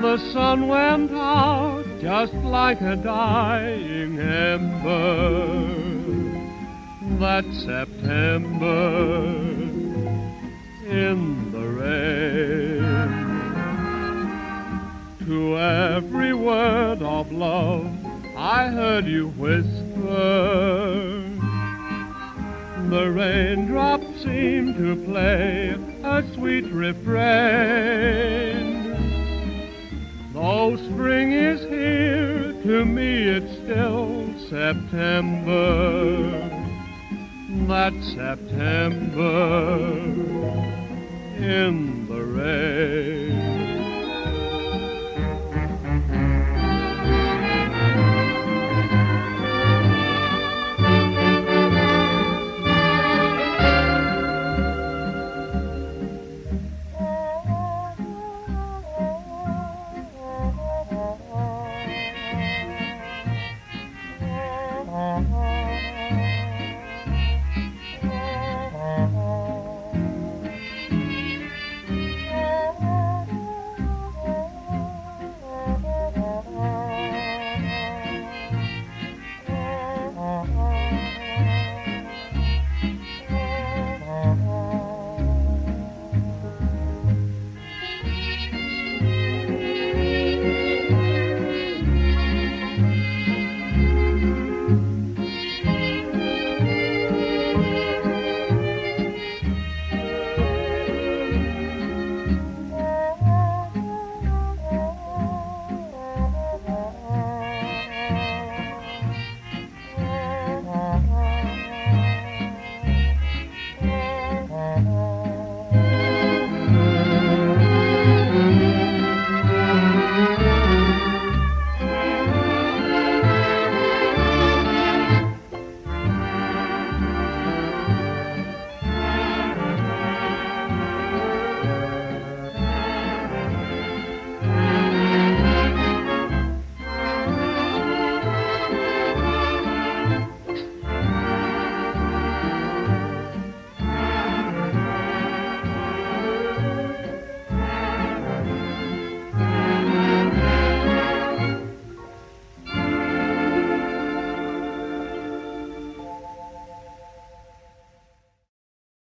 The 0.02 0.18
sun 0.32 0.68
went 0.68 1.12
out 1.12 1.79
just 2.02 2.34
like 2.34 2.80
a 2.80 2.96
dying 2.96 4.18
ember 4.20 5.68
that 7.20 7.44
September 7.54 9.26
in 10.88 11.52
the 11.52 11.60
rain. 11.60 12.84
To 15.26 15.58
every 15.58 16.34
word 16.34 17.02
of 17.02 17.32
love 17.34 17.94
I 18.38 18.68
heard 18.68 19.06
you 19.06 19.28
whisper. 19.32 21.26
The 22.90 23.12
raindrops 23.12 24.24
seemed 24.24 24.78
to 24.78 24.96
play 25.06 25.76
a 26.04 26.24
sweet 26.34 26.72
refrain. 26.72 28.00
Though 30.42 30.78
spring 30.78 31.34
is 31.34 31.60
here, 31.66 32.54
to 32.64 32.86
me 32.86 33.28
it's 33.28 33.56
still 33.58 34.34
September. 34.48 36.32
That 37.68 37.94
September 38.16 39.36
in 41.36 42.08
the 42.08 42.24
rain. 42.24 43.39